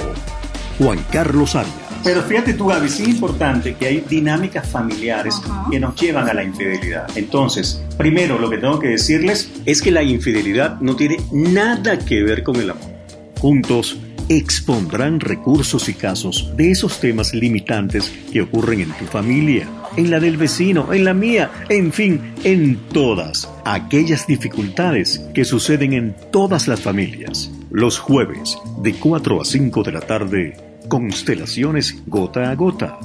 Juan 0.77 1.03
Carlos 1.11 1.55
Arias. 1.55 1.73
Pero 2.03 2.21
fíjate 2.21 2.53
tú, 2.53 2.67
Gaby, 2.67 2.87
sí 2.87 3.01
es 3.01 3.09
importante 3.09 3.75
que 3.77 3.87
hay 3.87 4.05
dinámicas 4.07 4.69
familiares 4.69 5.41
que 5.71 5.79
nos 5.79 5.99
llevan 5.99 6.29
a 6.29 6.35
la 6.35 6.43
infidelidad. 6.43 7.07
Entonces, 7.15 7.83
primero 7.97 8.37
lo 8.37 8.47
que 8.47 8.59
tengo 8.59 8.77
que 8.77 8.89
decirles 8.89 9.49
es 9.65 9.81
que 9.81 9.89
la 9.89 10.03
infidelidad 10.03 10.79
no 10.81 10.95
tiene 10.95 11.17
nada 11.31 11.97
que 11.97 12.21
ver 12.21 12.43
con 12.43 12.57
el 12.57 12.69
amor. 12.69 12.95
Juntos 13.39 13.97
expondrán 14.29 15.19
recursos 15.19 15.87
y 15.89 15.93
casos 15.93 16.51
de 16.55 16.71
esos 16.71 16.99
temas 16.99 17.33
limitantes 17.33 18.11
que 18.31 18.41
ocurren 18.41 18.81
en 18.81 18.91
tu 18.91 19.05
familia, 19.05 19.67
en 19.95 20.11
la 20.11 20.19
del 20.19 20.37
vecino, 20.37 20.93
en 20.93 21.05
la 21.05 21.13
mía, 21.13 21.49
en 21.69 21.93
fin, 21.93 22.33
en 22.43 22.77
todas 22.91 23.49
aquellas 23.65 24.27
dificultades 24.27 25.19
que 25.33 25.45
suceden 25.45 25.93
en 25.93 26.15
todas 26.31 26.67
las 26.67 26.81
familias. 26.81 27.51
Los 27.71 27.99
jueves, 27.99 28.57
de 28.81 28.93
4 28.93 29.41
a 29.41 29.45
5 29.45 29.83
de 29.83 29.91
la 29.91 30.01
tarde, 30.01 30.57
Constelaciones 30.87 32.01
Gota 32.05 32.49
a 32.49 32.55
Gota, 32.55 32.99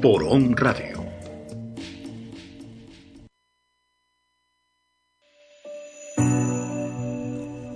por 0.00 0.24
On 0.24 0.56
Radio. 0.56 0.97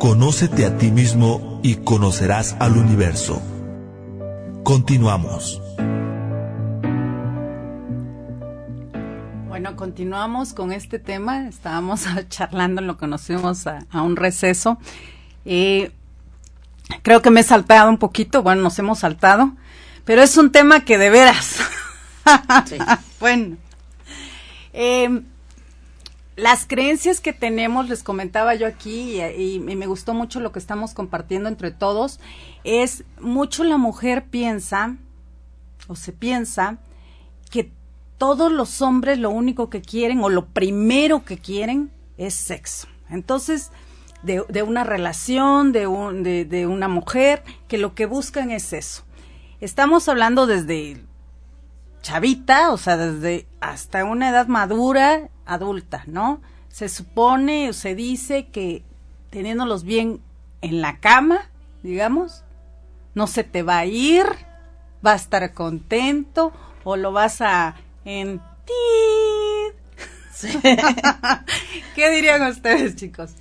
Conócete 0.03 0.67
a 0.67 0.77
ti 0.79 0.91
mismo 0.91 1.61
y 1.63 1.77
conocerás 1.77 2.57
al 2.59 2.77
universo. 2.77 3.41
Continuamos. 4.65 5.63
Bueno, 9.47 9.77
continuamos 9.77 10.55
con 10.55 10.73
este 10.73 10.99
tema. 10.99 11.47
Estábamos 11.47 12.05
charlando 12.29 12.81
en 12.81 12.89
lo 12.89 12.99
que 12.99 13.07
nos 13.07 13.23
fuimos 13.23 13.69
a, 13.69 13.87
a 13.93 14.03
un 14.03 14.17
receso. 14.17 14.77
Eh, 15.45 15.93
creo 17.03 17.23
que 17.23 17.31
me 17.31 17.43
he 17.43 17.45
saltado 17.45 17.89
un 17.89 17.99
poquito. 17.99 18.43
Bueno, 18.43 18.61
nos 18.63 18.77
hemos 18.81 18.99
saltado. 18.99 19.53
Pero 20.05 20.23
es 20.23 20.37
un 20.37 20.51
tema 20.51 20.81
que 20.81 20.99
de 20.99 21.11
veras. 21.11 21.61
bueno. 23.21 23.57
Eh, 24.73 25.23
las 26.37 26.67
creencias 26.67 27.21
que 27.21 27.33
tenemos, 27.33 27.89
les 27.89 28.03
comentaba 28.03 28.55
yo 28.55 28.67
aquí, 28.67 29.21
y, 29.21 29.59
me 29.61 29.87
gustó 29.87 30.15
mucho 30.15 30.41
lo 30.41 30.53
que 30.53 30.59
estamos 30.59 30.95
compartiendo 30.95 31.49
entre 31.49 31.71
todos, 31.71 32.21
es 32.65 33.05
mucho 33.21 33.65
la 33.65 33.77
mujer 33.77 34.25
piensa, 34.25 34.97
o 35.89 35.97
se 35.97 36.13
piensa, 36.13 36.79
que 37.51 37.71
todos 38.17 38.51
los 38.51 38.81
hombres 38.81 39.19
lo 39.19 39.31
único 39.31 39.69
que 39.69 39.83
quieren, 39.83 40.21
o 40.21 40.31
lo 40.31 40.47
primero 40.47 41.25
que 41.25 41.39
quieren, 41.39 41.91
es 42.17 42.35
sexo. 42.35 42.89
Entonces, 43.11 43.71
de, 44.23 44.45
de 44.49 44.63
una 44.63 44.85
relación, 44.85 45.73
de, 45.73 45.87
un, 45.87 46.23
de, 46.23 46.47
de 46.47 46.67
una 46.67 46.89
mujer, 46.89 47.43
que 47.69 47.77
lo 47.77 47.95
que 47.95 48.07
buscan 48.07 48.51
es 48.51 48.73
eso. 48.73 49.03
Estamos 49.61 50.09
hablando 50.09 50.47
desde 50.47 51.03
chavita, 52.01 52.73
o 52.73 52.79
sea, 52.79 52.97
desde 52.97 53.47
hasta 53.61 54.05
una 54.05 54.31
edad 54.31 54.47
madura, 54.47 55.29
adulta, 55.47 56.05
¿no? 56.07 56.41
Se 56.69 56.89
supone 56.89 57.69
o 57.71 57.73
se 57.73 57.95
dice 57.95 58.47
que 58.49 58.83
teniéndolos 59.31 59.85
bien 59.85 60.21
en 60.61 60.81
la 60.81 60.99
cama, 61.01 61.51
digamos, 61.83 62.45
no 63.15 63.27
se 63.27 63.45
te 63.45 63.63
va 63.63 63.79
a 63.79 63.87
ir, 63.87 64.25
va 65.05 65.13
a 65.13 65.17
estar 65.17 65.53
contento 65.55 66.53
o 66.85 66.97
lo 66.97 67.13
vas 67.13 67.41
a 67.41 67.75
en 68.05 68.41
¿Qué 71.95 72.11
dirían 72.11 72.43
ustedes, 72.43 72.97
chicos? 72.97 73.33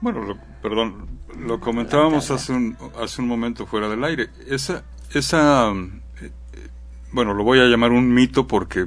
Bueno, 0.00 0.22
lo- 0.24 0.38
perdón, 0.62 1.08
lo 1.38 1.60
comentábamos 1.60 2.30
hace 2.30 2.52
un, 2.52 2.76
hace 3.02 3.22
un 3.22 3.28
momento 3.28 3.66
fuera 3.66 3.88
del 3.88 4.04
aire. 4.04 4.28
Esa, 4.46 4.84
esa, 5.14 5.70
eh, 5.70 6.30
eh, 6.52 6.68
bueno, 7.12 7.34
lo 7.34 7.44
voy 7.44 7.60
a 7.60 7.64
llamar 7.64 7.92
un 7.92 8.12
mito 8.12 8.46
porque, 8.46 8.86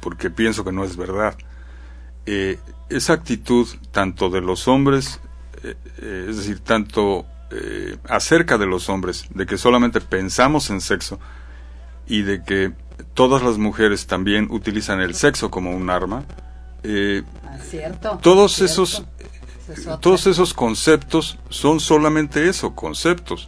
porque 0.00 0.30
pienso 0.30 0.64
que 0.64 0.72
no 0.72 0.84
es 0.84 0.96
verdad. 0.96 1.36
Eh, 2.26 2.58
esa 2.88 3.14
actitud 3.14 3.66
tanto 3.90 4.30
de 4.30 4.40
los 4.40 4.68
hombres, 4.68 5.20
eh, 5.62 5.74
eh, 5.98 6.26
es 6.28 6.36
decir, 6.36 6.60
tanto 6.60 7.26
eh, 7.50 7.96
acerca 8.08 8.58
de 8.58 8.66
los 8.66 8.88
hombres, 8.88 9.26
de 9.34 9.46
que 9.46 9.58
solamente 9.58 10.00
pensamos 10.00 10.70
en 10.70 10.80
sexo 10.80 11.18
y 12.06 12.22
de 12.22 12.42
que 12.44 12.72
todas 13.14 13.42
las 13.42 13.58
mujeres 13.58 14.06
también 14.06 14.48
utilizan 14.50 15.00
el 15.00 15.14
sexo 15.14 15.50
como 15.50 15.74
un 15.74 15.90
arma, 15.90 16.24
eh, 16.82 17.22
¿Cierto? 17.68 18.18
todos 18.22 18.54
¿Cierto? 18.54 18.72
esos 18.72 19.04
es 19.68 19.88
todos 20.00 20.26
esos 20.26 20.52
conceptos 20.54 21.38
son 21.48 21.80
solamente 21.80 22.48
eso, 22.48 22.74
conceptos. 22.74 23.46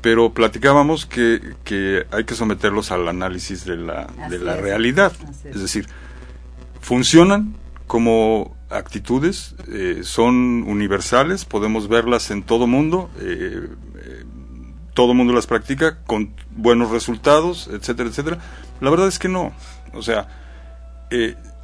pero 0.00 0.32
platicábamos 0.32 1.06
que, 1.06 1.40
que 1.64 2.06
hay 2.12 2.24
que 2.24 2.34
someterlos 2.36 2.92
al 2.92 3.08
análisis 3.08 3.64
de 3.64 3.76
la, 3.76 4.06
de 4.30 4.38
la 4.38 4.54
es. 4.56 4.60
realidad. 4.62 5.12
Es 5.44 5.60
decir, 5.60 5.88
funcionan 6.80 7.54
como 7.88 8.56
actitudes, 8.70 9.56
eh, 9.72 10.00
son 10.02 10.62
universales, 10.68 11.44
podemos 11.44 11.88
verlas 11.88 12.30
en 12.30 12.42
todo 12.42 12.66
mundo, 12.68 13.10
eh, 13.18 13.66
eh, 13.96 14.24
todo 14.94 15.14
mundo 15.14 15.32
las 15.32 15.46
practica 15.46 15.98
con 16.04 16.34
buenos 16.54 16.90
resultados, 16.90 17.68
etcétera, 17.72 18.10
etcétera. 18.10 18.38
La 18.80 18.90
verdad 18.90 19.08
es 19.08 19.18
que 19.18 19.28
no. 19.28 19.52
O 19.94 20.02
sea, 20.02 20.28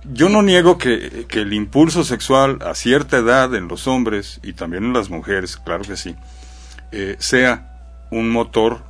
yo 0.04 0.28
no 0.28 0.42
niego 0.42 0.78
que, 0.78 1.26
que 1.28 1.42
el 1.42 1.52
impulso 1.52 2.04
sexual 2.04 2.58
a 2.64 2.74
cierta 2.74 3.18
edad 3.18 3.54
en 3.54 3.68
los 3.68 3.87
hombres 3.87 4.40
y 4.42 4.54
también 4.54 4.84
en 4.84 4.92
las 4.92 5.10
mujeres, 5.10 5.56
claro 5.58 5.82
que 5.82 5.96
sí, 5.96 6.16
sea 7.18 8.06
un 8.10 8.30
motor 8.30 8.84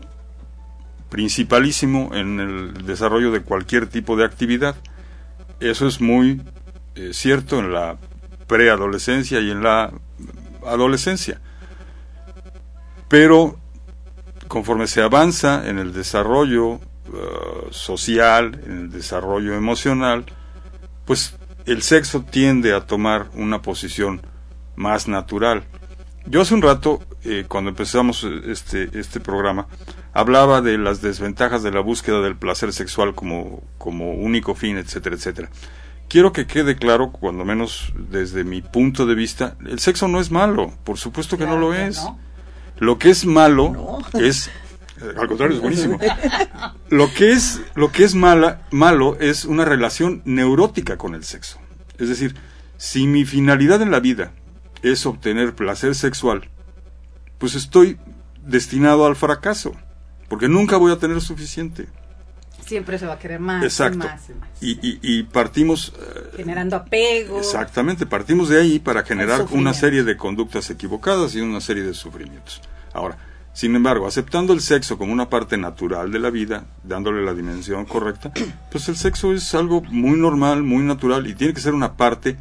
principalísimo 1.09 2.11
en 2.15 2.39
el 2.39 2.87
desarrollo 2.87 3.33
de 3.33 3.41
cualquier 3.41 3.89
tipo 3.89 4.17
de 4.17 4.25
actividad. 4.25 4.77
Eso 5.61 5.87
es 5.87 6.01
muy 6.01 6.41
eh, 6.95 7.11
cierto 7.13 7.59
en 7.59 7.73
la 7.73 7.97
preadolescencia 8.47 9.41
y 9.41 9.51
en 9.51 9.63
la 9.63 9.93
adolescencia. 10.67 11.41
Pero 13.09 13.59
conforme 14.49 14.87
se 14.87 15.03
avanza 15.03 15.69
en 15.69 15.79
el 15.79 15.93
desarrollo 15.93 16.75
eh, 16.75 17.69
social, 17.71 18.61
en 18.65 18.73
el 18.73 18.91
desarrollo 18.91 19.55
emocional, 19.55 20.25
pues 21.05 21.37
el 21.67 21.83
sexo 21.83 22.23
tiende 22.23 22.75
a 22.75 22.87
tomar 22.87 23.29
una 23.35 23.63
posición 23.63 24.23
más 24.77 25.09
natural. 25.09 25.65
Yo 26.27 26.41
hace 26.41 26.55
un 26.55 26.63
rato, 26.63 27.03
eh, 27.25 27.45
cuando 27.47 27.71
empezamos 27.71 28.25
eh, 28.25 28.41
este, 28.47 28.91
este 28.99 29.21
programa, 29.21 29.67
hablaba 30.13 30.63
de 30.63 30.79
las 30.79 31.03
desventajas 31.03 31.63
de 31.63 31.71
la 31.71 31.81
búsqueda 31.81 32.21
del 32.21 32.37
placer 32.37 32.73
sexual 32.73 33.15
como, 33.15 33.63
como 33.79 34.13
único 34.13 34.55
fin, 34.55 34.79
etcétera, 34.79 35.17
etcétera. 35.17 35.51
Quiero 36.15 36.33
que 36.33 36.47
quede 36.47 36.77
claro, 36.77 37.11
cuando 37.11 37.45
menos 37.45 37.93
desde 37.97 38.45
mi 38.45 38.63
punto 38.63 39.05
de 39.05 39.17
vista, 39.17 39.57
el 39.67 39.81
sexo 39.81 40.07
no 40.07 40.21
es 40.21 40.31
malo, 40.31 40.73
por 40.85 40.97
supuesto 40.97 41.37
que 41.37 41.45
no 41.45 41.59
lo 41.59 41.75
es. 41.75 42.07
Lo 42.79 43.01
que 43.01 43.11
es 43.11 43.27
malo 43.27 43.99
es, 44.13 44.47
eh, 45.03 45.13
al 45.19 45.27
contrario, 45.27 45.57
es 45.57 45.61
buenísimo. 45.61 45.99
Lo 46.89 47.13
que 47.13 47.33
es, 47.33 47.63
lo 47.75 47.91
que 47.91 48.05
es 48.05 48.15
mala, 48.15 48.63
malo 48.71 49.19
es 49.19 49.45
una 49.45 49.65
relación 49.65 50.23
neurótica 50.25 50.99
con 50.99 51.17
el 51.17 51.25
sexo. 51.25 51.59
Es 51.99 52.09
decir, 52.09 52.37
si 52.77 53.09
mi 53.09 53.25
finalidad 53.25 53.83
en 53.83 53.91
la 53.91 53.99
vida 53.99 54.35
es 54.83 55.07
obtener 55.07 55.57
placer 55.57 55.97
sexual, 55.97 56.49
pues 57.39 57.57
estoy 57.57 57.99
destinado 58.41 59.05
al 59.07 59.17
fracaso, 59.17 59.75
porque 60.29 60.49
nunca 60.49 60.77
voy 60.77 60.93
a 60.93 60.99
tener 61.01 61.21
suficiente. 61.21 61.89
Siempre 62.65 62.99
se 62.99 63.07
va 63.07 63.15
a 63.15 63.19
querer 63.19 63.41
más, 63.41 63.63
y 63.63 63.83
más, 63.97 64.31
y 64.31 64.35
más. 64.35 64.49
Y, 64.61 64.71
y- 64.89 64.99
y 65.03 65.23
partimos, 65.25 65.93
eh, 65.99 66.37
Generando 66.39 66.77
apego. 66.77 67.39
exactamente, 67.39 68.07
partimos 68.07 68.49
de 68.49 68.61
ahí 68.61 68.79
para 68.79 69.03
generar 69.03 69.47
una 69.51 69.75
serie 69.75 70.03
de 70.05 70.17
conductas 70.17 70.71
equivocadas 70.71 71.35
y 71.35 71.41
una 71.41 71.61
serie 71.61 71.83
de 71.83 71.93
sufrimientos. 71.95 72.61
Ahora, 72.93 73.19
sin 73.53 73.77
embargo, 73.77 74.07
aceptando 74.07 74.53
el 74.53 74.61
sexo 74.61 74.99
como 74.99 75.13
una 75.13 75.29
parte 75.29 75.57
natural 75.57 76.11
de 76.11 76.19
la 76.19 76.31
vida, 76.31 76.65
dándole 76.83 77.25
la 77.25 77.35
dimensión 77.35 77.85
correcta, 77.85 78.33
pues 78.73 78.89
el 78.89 78.97
sexo 78.97 79.33
es 79.33 79.55
algo 79.55 79.83
muy 79.83 80.19
normal, 80.19 80.63
muy 80.63 80.83
natural 80.83 81.27
y 81.27 81.35
tiene 81.35 81.55
que 81.55 81.61
ser 81.61 81.75
una 81.75 81.95
parte 81.97 82.37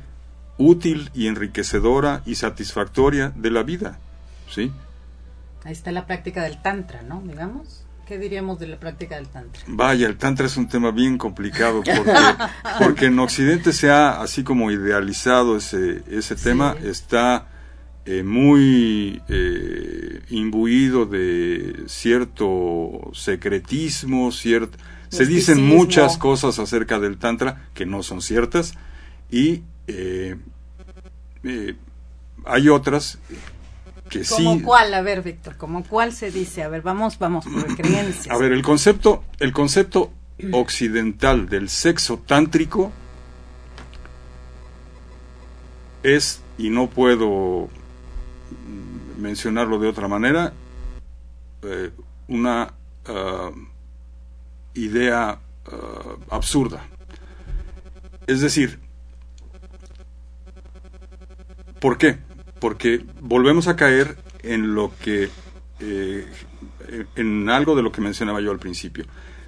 útil 0.57 1.09
y 1.13 1.27
enriquecedora 1.27 2.21
y 2.25 2.36
satisfactoria 2.36 3.31
de 3.36 3.51
la 3.51 3.63
vida. 3.63 3.99
¿Sí? 4.49 4.71
Ahí 5.65 5.71
está 5.73 5.91
la 5.91 6.05
práctica 6.05 6.43
del 6.43 6.62
tantra, 6.62 7.01
¿no? 7.03 7.21
Digamos. 7.25 7.83
¿Qué 8.06 8.18
diríamos 8.18 8.60
de 8.60 8.68
la 8.68 8.80
práctica 8.80 9.16
del 9.16 9.28
tantra? 9.28 9.63
Vaya, 9.68 10.08
el 10.08 10.18
tantra 10.18 10.46
es 10.46 10.58
un 10.58 10.68
tema 10.68 10.92
bien 10.92 11.18
complicado 11.18 11.84
porque, 11.84 12.12
porque 12.80 13.06
en 13.06 13.20
Occidente 13.20 13.72
se 13.72 13.89
ha 13.89 14.22
así 14.22 14.44
como 14.44 14.72
idealizado 14.72 15.58
ese, 15.58 16.04
ese 16.10 16.36
tema, 16.36 16.76
está 16.84 17.48
eh, 18.06 18.24
muy 18.24 19.22
eh, 19.30 20.22
imbuido 20.30 21.06
de 21.06 21.84
cierto 21.88 23.12
secretismo, 23.13 24.32
cierto, 24.32 24.78
se 25.08 25.26
dicen 25.26 25.63
muchas 25.63 26.18
cosas 26.18 26.60
acerca 26.60 27.00
del 27.00 27.18
tantra 27.18 27.70
que 27.74 27.86
no 27.86 28.04
son 28.04 28.22
ciertas 28.22 28.74
y 29.30 29.62
eh, 29.88 30.36
eh, 31.44 31.76
hay 32.46 32.70
otras 32.70 33.20
que 34.10 34.24
sí 34.24 34.44
¿Como 34.44 34.62
cuál? 34.63 34.94
A 34.94 35.02
ver, 35.02 35.22
Víctor, 35.22 35.58
¿como 35.58 35.84
cuál 35.84 36.14
se 36.14 36.32
dice? 36.32 36.64
A 36.64 36.68
ver, 36.68 36.82
vamos, 36.82 37.18
vamos 37.20 37.45
por 37.45 37.76
creencias. 37.76 38.34
A 38.34 38.38
ver, 38.38 38.51
el 38.51 38.62
concepto, 38.62 39.24
el 39.39 39.54
concepto 39.54 40.12
occidental 40.51 41.47
del 41.47 41.70
sexo 41.70 42.18
tántrico 42.18 42.91
es, 46.04 46.41
y 46.58 46.70
no 46.70 46.89
puedo 46.89 47.70
mencionarlo 49.18 49.80
de 49.80 49.88
otra 49.88 50.08
manera, 50.08 50.54
eh, 51.62 51.91
una 52.28 52.74
ah, 53.06 53.51
idea 54.74 55.39
ah, 55.66 56.16
absurda. 56.30 56.86
Es 58.28 58.41
decir, 58.41 58.80
¿por 61.80 61.97
qué? 61.97 62.18
Porque 62.64 63.05
volvemos 63.20 63.68
a 63.68 63.76
caer 63.76 64.16
en 64.41 64.74
lo 64.74 64.93
que 64.97 65.30
eh, 65.82 66.26
en 67.18 67.49
algo 67.49 67.76
de 67.76 67.82
lo 67.82 67.91
que 67.91 67.99
mencionaba 67.99 68.39
yo 68.39 68.51
al 68.51 68.59
principio. 68.59 69.03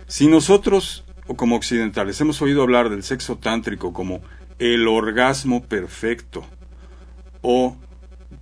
Si 0.06 0.28
nosotros, 0.28 1.06
o 1.26 1.38
como 1.38 1.56
occidentales, 1.56 2.20
hemos 2.20 2.42
oído 2.42 2.62
hablar 2.62 2.90
del 2.90 3.04
sexo 3.04 3.38
tántrico 3.38 3.94
como 3.94 4.20
el 4.60 4.86
orgasmo 4.90 5.64
perfecto, 5.64 6.46
o 7.42 7.78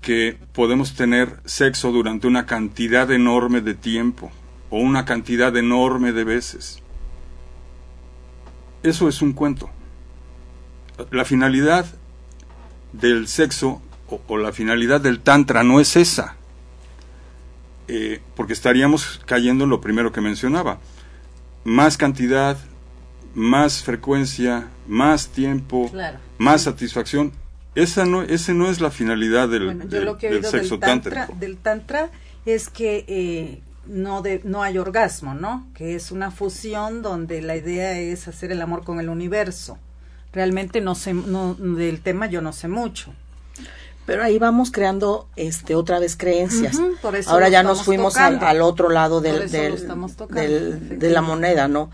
que 0.01 0.39
podemos 0.53 0.95
tener 0.95 1.39
sexo 1.45 1.91
durante 1.91 2.25
una 2.25 2.47
cantidad 2.47 3.11
enorme 3.11 3.61
de 3.61 3.75
tiempo, 3.75 4.31
o 4.71 4.79
una 4.79 5.05
cantidad 5.05 5.55
enorme 5.55 6.13
de 6.13 6.23
veces, 6.23 6.81
eso 8.81 9.07
es 9.07 9.21
un 9.21 9.33
cuento. 9.33 9.69
La 11.11 11.25
finalidad 11.25 11.85
del 12.91 13.27
sexo 13.27 13.83
o, 14.15 14.21
o 14.27 14.37
la 14.37 14.51
finalidad 14.51 15.01
del 15.01 15.19
tantra 15.19 15.63
no 15.63 15.79
es 15.79 15.95
esa 15.95 16.35
eh, 17.87 18.21
porque 18.35 18.53
estaríamos 18.53 19.21
cayendo 19.25 19.65
en 19.65 19.69
lo 19.69 19.81
primero 19.81 20.11
que 20.11 20.21
mencionaba. 20.21 20.79
Más 21.65 21.97
cantidad, 21.97 22.57
más 23.35 23.83
frecuencia, 23.83 24.67
más 24.87 25.27
tiempo, 25.29 25.89
Claro. 25.91 26.17
más 26.37 26.61
satisfacción. 26.63 27.31
Esa 27.75 28.05
no, 28.05 28.21
ese 28.21 28.53
no 28.53 28.69
es 28.69 28.79
la 28.81 28.91
finalidad 28.91 29.49
del, 29.49 29.65
Bueno, 29.65 29.85
del- 29.85 30.05
lo 30.05 30.17
que 30.17 30.27
he 30.27 30.29
del 30.29 30.39
oído 30.39 30.51
sexo 30.51 30.77
del 30.77 30.79
tantra, 30.81 31.13
tántrico. 31.27 31.39
del 31.39 31.57
tantra 31.57 32.09
es 32.45 32.69
que 32.69 33.03
eh, 33.07 33.61
no, 33.87 34.21
de, 34.21 34.41
no 34.43 34.61
hay 34.63 34.77
orgasmo, 34.77 35.33
¿no? 35.33 35.67
Que 35.73 35.95
es 35.95 36.11
una 36.11 36.31
fusión 36.31 37.01
donde 37.01 37.41
la 37.41 37.55
idea 37.57 37.99
es 37.99 38.27
hacer 38.27 38.51
el 38.51 38.61
amor 38.61 38.83
con 38.83 38.99
el 38.99 39.09
universo. 39.09 39.77
Realmente 40.31 40.81
no 40.81 40.95
sé, 40.95 41.13
no, 41.13 41.53
del 41.55 42.01
tema 42.01 42.27
yo 42.27 42.41
no 42.41 42.53
sé 42.53 42.67
mucho. 42.67 43.13
Pero 44.05 44.23
ahí 44.23 44.37
vamos 44.37 44.71
creando 44.71 45.27
este 45.35 45.75
otra 45.75 45.99
vez 45.99 46.17
creencias. 46.17 46.77
Por 47.01 47.15
eso 47.15 47.29
Ahora 47.29 47.49
ya 47.49 47.63
nos 47.63 47.83
fuimos 47.83 48.17
al, 48.17 48.61
otro 48.61 48.89
lado 48.89 49.21
del, 49.21 49.49
tocando, 50.17 50.41
de 50.41 51.09
la 51.09 51.21
moneda, 51.21 51.67
¿no? 51.67 51.89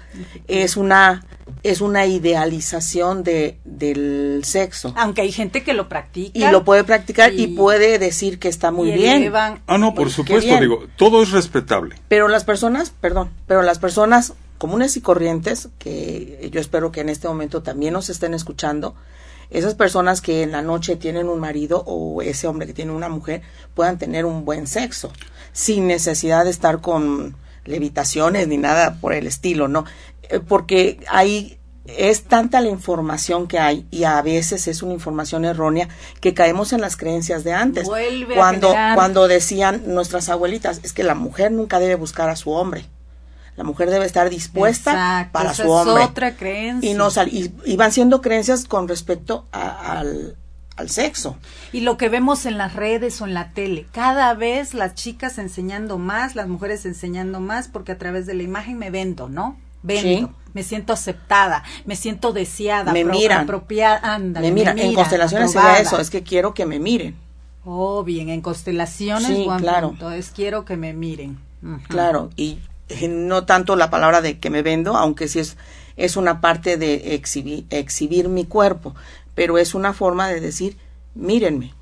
Es 0.47 0.77
una 0.77 1.23
es 1.63 1.81
una 1.81 2.05
idealización 2.05 3.23
de 3.23 3.59
del 3.63 4.41
sexo. 4.43 4.93
Aunque 4.95 5.21
hay 5.21 5.31
gente 5.31 5.63
que 5.63 5.73
lo 5.73 5.89
practica. 5.89 6.37
Y 6.37 6.51
lo 6.51 6.63
puede 6.63 6.83
practicar 6.83 7.33
y, 7.33 7.43
y- 7.43 7.47
puede 7.47 7.99
decir 7.99 8.39
que 8.39 8.47
está 8.47 8.71
muy 8.71 8.91
bien. 8.91 9.31
Ah, 9.67 9.77
no, 9.77 9.93
por 9.93 10.09
supuesto, 10.09 10.59
digo, 10.59 10.85
todo 10.95 11.21
es 11.21 11.31
respetable. 11.31 11.95
Pero 12.07 12.27
las 12.27 12.43
personas, 12.43 12.91
perdón, 12.91 13.29
pero 13.47 13.61
las 13.61 13.79
personas 13.79 14.33
comunes 14.57 14.97
y 14.97 15.01
corrientes, 15.01 15.69
que 15.79 16.49
yo 16.51 16.59
espero 16.59 16.91
que 16.91 17.01
en 17.01 17.09
este 17.09 17.27
momento 17.27 17.63
también 17.63 17.93
nos 17.93 18.09
estén 18.09 18.33
escuchando, 18.33 18.93
esas 19.49 19.75
personas 19.75 20.21
que 20.21 20.43
en 20.43 20.51
la 20.51 20.61
noche 20.61 20.95
tienen 20.95 21.27
un 21.27 21.39
marido 21.39 21.83
o 21.85 22.21
ese 22.21 22.47
hombre 22.47 22.67
que 22.67 22.73
tiene 22.73 22.91
una 22.91 23.09
mujer 23.09 23.41
puedan 23.73 23.97
tener 23.97 24.25
un 24.25 24.45
buen 24.45 24.67
sexo, 24.67 25.11
sin 25.53 25.87
necesidad 25.87 26.45
de 26.45 26.51
estar 26.51 26.81
con 26.81 27.35
levitaciones 27.65 28.47
ni 28.47 28.57
nada 28.57 28.97
por 29.01 29.13
el 29.13 29.27
estilo, 29.27 29.67
¿no? 29.67 29.85
Eh, 30.23 30.39
Porque 30.39 30.99
ahí 31.09 31.59
es 31.85 32.23
tanta 32.23 32.61
la 32.61 32.69
información 32.69 33.47
que 33.47 33.59
hay 33.59 33.87
y 33.89 34.03
a 34.03 34.21
veces 34.21 34.67
es 34.67 34.83
una 34.83 34.93
información 34.93 35.45
errónea 35.45 35.89
que 36.21 36.33
caemos 36.33 36.73
en 36.73 36.81
las 36.81 36.97
creencias 36.97 37.43
de 37.43 37.53
antes. 37.53 37.85
Vuelve 37.85 38.35
cuando, 38.35 38.69
cuando 38.69 39.27
decían 39.27 39.83
nuestras 39.87 40.29
abuelitas, 40.29 40.81
es 40.83 40.93
que 40.93 41.03
la 41.03 41.15
mujer 41.15 41.51
nunca 41.51 41.79
debe 41.79 41.95
buscar 41.95 42.29
a 42.29 42.35
su 42.35 42.51
hombre. 42.51 42.85
La 43.59 43.65
mujer 43.65 43.89
debe 43.89 44.05
estar 44.05 44.29
dispuesta 44.29 44.91
Exacto, 44.91 45.31
para 45.33 45.51
esa 45.51 45.63
su 45.63 45.69
hombre. 45.69 46.03
es 46.05 46.09
otra 46.11 46.35
creencia. 46.37 46.89
Y, 46.89 46.93
no 46.93 47.11
sal- 47.11 47.27
y, 47.27 47.51
y 47.65 47.75
van 47.75 47.91
siendo 47.91 48.21
creencias 48.21 48.63
con 48.63 48.87
respecto 48.87 49.47
a- 49.51 49.99
al, 49.99 50.37
al 50.77 50.89
sexo. 50.89 51.35
Y 51.73 51.81
lo 51.81 51.97
que 51.97 52.07
vemos 52.07 52.45
en 52.45 52.57
las 52.57 52.73
redes 52.73 53.19
o 53.21 53.25
en 53.27 53.33
la 53.33 53.51
tele, 53.51 53.85
cada 53.91 54.33
vez 54.33 54.73
las 54.73 54.95
chicas 54.95 55.37
enseñando 55.39 55.97
más, 55.97 56.35
las 56.37 56.47
mujeres 56.47 56.85
enseñando 56.85 57.41
más, 57.41 57.67
porque 57.67 57.91
a 57.91 57.97
través 57.97 58.25
de 58.25 58.33
la 58.33 58.43
imagen 58.43 58.77
me 58.77 58.91
vendo, 58.91 59.27
¿no? 59.27 59.57
Vendo, 59.83 60.27
Sí. 60.29 60.33
me 60.53 60.63
siento 60.63 60.93
aceptada, 60.93 61.63
me 61.85 61.97
siento 61.97 62.31
deseada, 62.31 62.93
Me 62.93 63.03
miran. 63.03 63.41
apropiada, 63.43 63.99
ándale, 64.03 64.47
me 64.47 64.53
mira, 64.53 64.71
en 64.71 64.77
miran, 64.77 64.93
constelaciones 64.93 65.49
aprobada. 65.49 65.75
sería 65.75 65.89
eso, 65.89 65.99
es 65.99 66.09
que 66.09 66.23
quiero 66.23 66.53
que 66.53 66.65
me 66.65 66.79
miren. 66.79 67.17
Oh, 67.65 68.05
bien, 68.05 68.29
en 68.29 68.39
constelaciones, 68.39 69.27
Sí, 69.27 69.45
claro. 69.57 69.89
punto, 69.89 70.11
es 70.11 70.31
quiero 70.31 70.63
que 70.63 70.77
me 70.77 70.93
miren. 70.93 71.37
Claro, 71.89 72.29
y 72.37 72.59
no 73.09 73.45
tanto 73.45 73.75
la 73.75 73.89
palabra 73.89 74.21
de 74.21 74.39
que 74.39 74.49
me 74.49 74.61
vendo, 74.61 74.95
aunque 74.97 75.27
sí 75.27 75.39
es, 75.39 75.57
es 75.97 76.17
una 76.17 76.41
parte 76.41 76.77
de 76.77 77.13
exhibir, 77.15 77.65
exhibir 77.69 78.29
mi 78.29 78.45
cuerpo, 78.45 78.95
pero 79.35 79.57
es 79.57 79.73
una 79.75 79.93
forma 79.93 80.27
de 80.27 80.39
decir, 80.39 80.77
mírenme. 81.15 81.73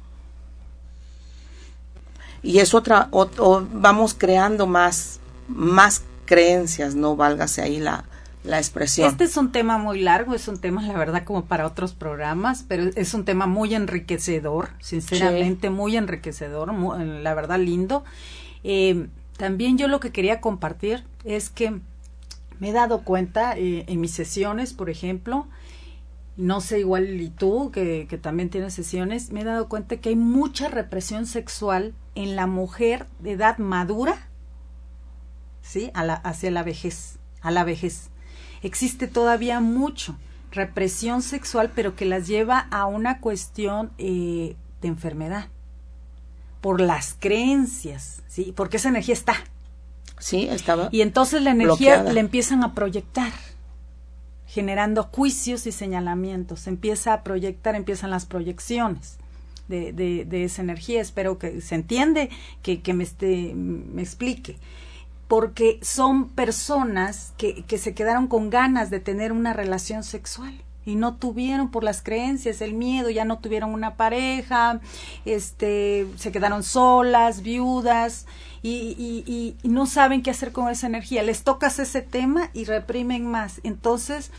Y 2.43 2.59
es 2.59 2.73
otra, 2.73 3.07
o- 3.11 3.29
o 3.39 3.65
vamos 3.73 4.13
creando 4.13 4.67
más, 4.67 5.19
más 5.47 6.03
creencias, 6.25 6.95
no 6.95 7.15
válgase 7.15 7.61
ahí 7.61 7.79
la, 7.79 8.05
la 8.43 8.57
expresión. 8.59 9.09
Este 9.09 9.23
es 9.25 9.35
un 9.37 9.51
tema 9.51 9.77
muy 9.77 10.01
largo, 10.01 10.33
es 10.35 10.47
un 10.47 10.57
tema, 10.59 10.81
la 10.83 10.97
verdad, 10.97 11.23
como 11.23 11.45
para 11.45 11.65
otros 11.65 11.93
programas, 11.93 12.63
pero 12.67 12.83
es 12.95 13.13
un 13.13 13.25
tema 13.25 13.47
muy 13.47 13.73
enriquecedor, 13.73 14.69
sinceramente, 14.79 15.69
muy 15.69 15.97
enriquecedor, 15.97 16.73
la 16.73 17.33
verdad, 17.33 17.59
lindo. 17.59 18.03
Eh, 18.63 19.07
también 19.37 19.77
yo 19.77 19.87
lo 19.87 19.99
que 19.99 20.11
quería 20.11 20.41
compartir 20.41 21.05
es 21.23 21.49
que 21.49 21.79
me 22.59 22.69
he 22.69 22.73
dado 22.73 23.03
cuenta 23.03 23.55
eh, 23.55 23.85
en 23.87 24.01
mis 24.01 24.11
sesiones, 24.11 24.73
por 24.73 24.89
ejemplo, 24.89 25.47
no 26.37 26.59
sé 26.59 26.79
igual 26.79 27.21
y 27.21 27.29
tú, 27.29 27.71
que, 27.71 28.05
también 28.21 28.49
tienes 28.49 28.73
sesiones, 28.73 29.31
me 29.31 29.41
he 29.41 29.45
dado 29.45 29.69
cuenta 29.69 29.97
que 29.97 30.09
hay 30.09 30.15
mucha 30.15 30.67
represión 30.69 31.25
sexual 31.25 31.93
en 32.15 32.35
la 32.35 32.47
mujer 32.47 33.05
de 33.19 33.33
edad 33.33 33.59
madura, 33.59 34.27
¿sí? 35.61 35.91
A 35.93 36.03
la, 36.03 36.15
hacia 36.15 36.49
la 36.51 36.63
vejez, 36.63 37.19
a 37.41 37.51
la 37.51 37.63
vejez. 37.63 38.09
Existe 38.63 39.07
todavía 39.07 39.59
mucho 39.59 40.17
represión 40.51 41.21
sexual, 41.21 41.71
pero 41.75 41.95
que 41.95 42.05
las 42.05 42.27
lleva 42.27 42.59
a 42.71 42.87
una 42.87 43.19
cuestión 43.19 43.91
eh, 43.99 44.55
de 44.81 44.87
enfermedad 44.87 45.49
por 46.61 46.81
las 46.81 47.15
creencias, 47.19 48.21
¿sí? 48.27 48.53
Porque 48.55 48.77
esa 48.77 48.89
energía 48.89 49.13
está. 49.13 49.35
Sí, 50.19 50.47
estaba. 50.49 50.89
Y 50.91 51.01
entonces 51.01 51.41
la 51.41 51.51
energía 51.51 51.95
bloqueada. 51.95 52.13
le 52.13 52.19
empiezan 52.19 52.63
a 52.63 52.73
proyectar, 52.73 53.31
generando 54.47 55.03
juicios 55.03 55.67
y 55.67 55.71
señalamientos. 55.71 56.61
Se 56.61 56.69
empieza 56.69 57.13
a 57.13 57.23
proyectar, 57.23 57.75
empiezan 57.75 58.09
las 58.09 58.25
proyecciones 58.25 59.17
de, 59.67 59.93
de, 59.93 60.25
de 60.25 60.43
esa 60.43 60.61
energía. 60.61 61.01
Espero 61.01 61.37
que 61.37 61.61
se 61.61 61.75
entiende, 61.75 62.29
que, 62.63 62.81
que 62.81 62.93
me, 62.93 63.03
esté, 63.03 63.53
me 63.53 64.01
explique. 64.01 64.57
Porque 65.27 65.79
son 65.81 66.29
personas 66.29 67.33
que, 67.37 67.63
que 67.63 67.77
se 67.77 67.93
quedaron 67.93 68.27
con 68.27 68.49
ganas 68.49 68.89
de 68.89 68.99
tener 68.99 69.31
una 69.31 69.53
relación 69.53 70.03
sexual 70.03 70.53
y 70.87 70.95
no 70.95 71.15
tuvieron 71.17 71.69
por 71.69 71.83
las 71.83 72.01
creencias, 72.01 72.61
el 72.61 72.73
miedo, 72.73 73.09
ya 73.09 73.25
no 73.25 73.39
tuvieron 73.39 73.71
una 73.73 73.95
pareja, 73.95 74.79
este, 75.25 76.07
se 76.15 76.31
quedaron 76.31 76.63
solas, 76.63 77.41
viudas 77.43 78.25
y, 78.63 78.95
y, 78.97 79.23
y- 79.27 79.55
y 79.61 79.69
no 79.69 79.85
saben 79.85 80.21
qué 80.23 80.31
hacer 80.31 80.51
con 80.51 80.69
esa 80.69 80.87
energía. 80.87 81.23
Les 81.23 81.43
tocas 81.43 81.77
ese 81.79 82.01
tema 82.01 82.49
y 82.53 82.63
reprimen 82.65 83.25
más. 83.25 83.59
Entonces, 83.63 84.31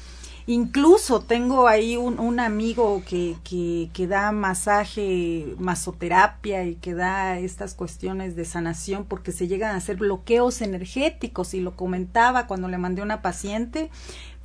incluso 0.47 1.21
tengo 1.21 1.69
ahí 1.69 1.97
un, 1.99 2.19
un 2.19 2.41
amigo 2.41 3.03
que, 3.07 3.37
que, 3.45 3.91
que 3.93 4.07
da 4.07 4.33
masaje, 4.33 5.55
masoterapia 5.59 6.65
y 6.65 6.77
que 6.77 6.95
da 6.95 7.39
estas 7.39 7.75
cuestiones 7.75 8.35
de 8.35 8.47
sanación 8.47 9.05
porque 9.05 9.31
se 9.33 9.47
llegan 9.47 9.75
a 9.75 9.79
hacer 9.79 9.97
bloqueos 9.97 10.63
energéticos 10.63 11.53
y 11.53 11.61
lo 11.61 11.77
comentaba 11.77 12.47
cuando 12.47 12.69
le 12.69 12.79
mandé 12.79 13.03
una 13.03 13.21
paciente 13.21 13.91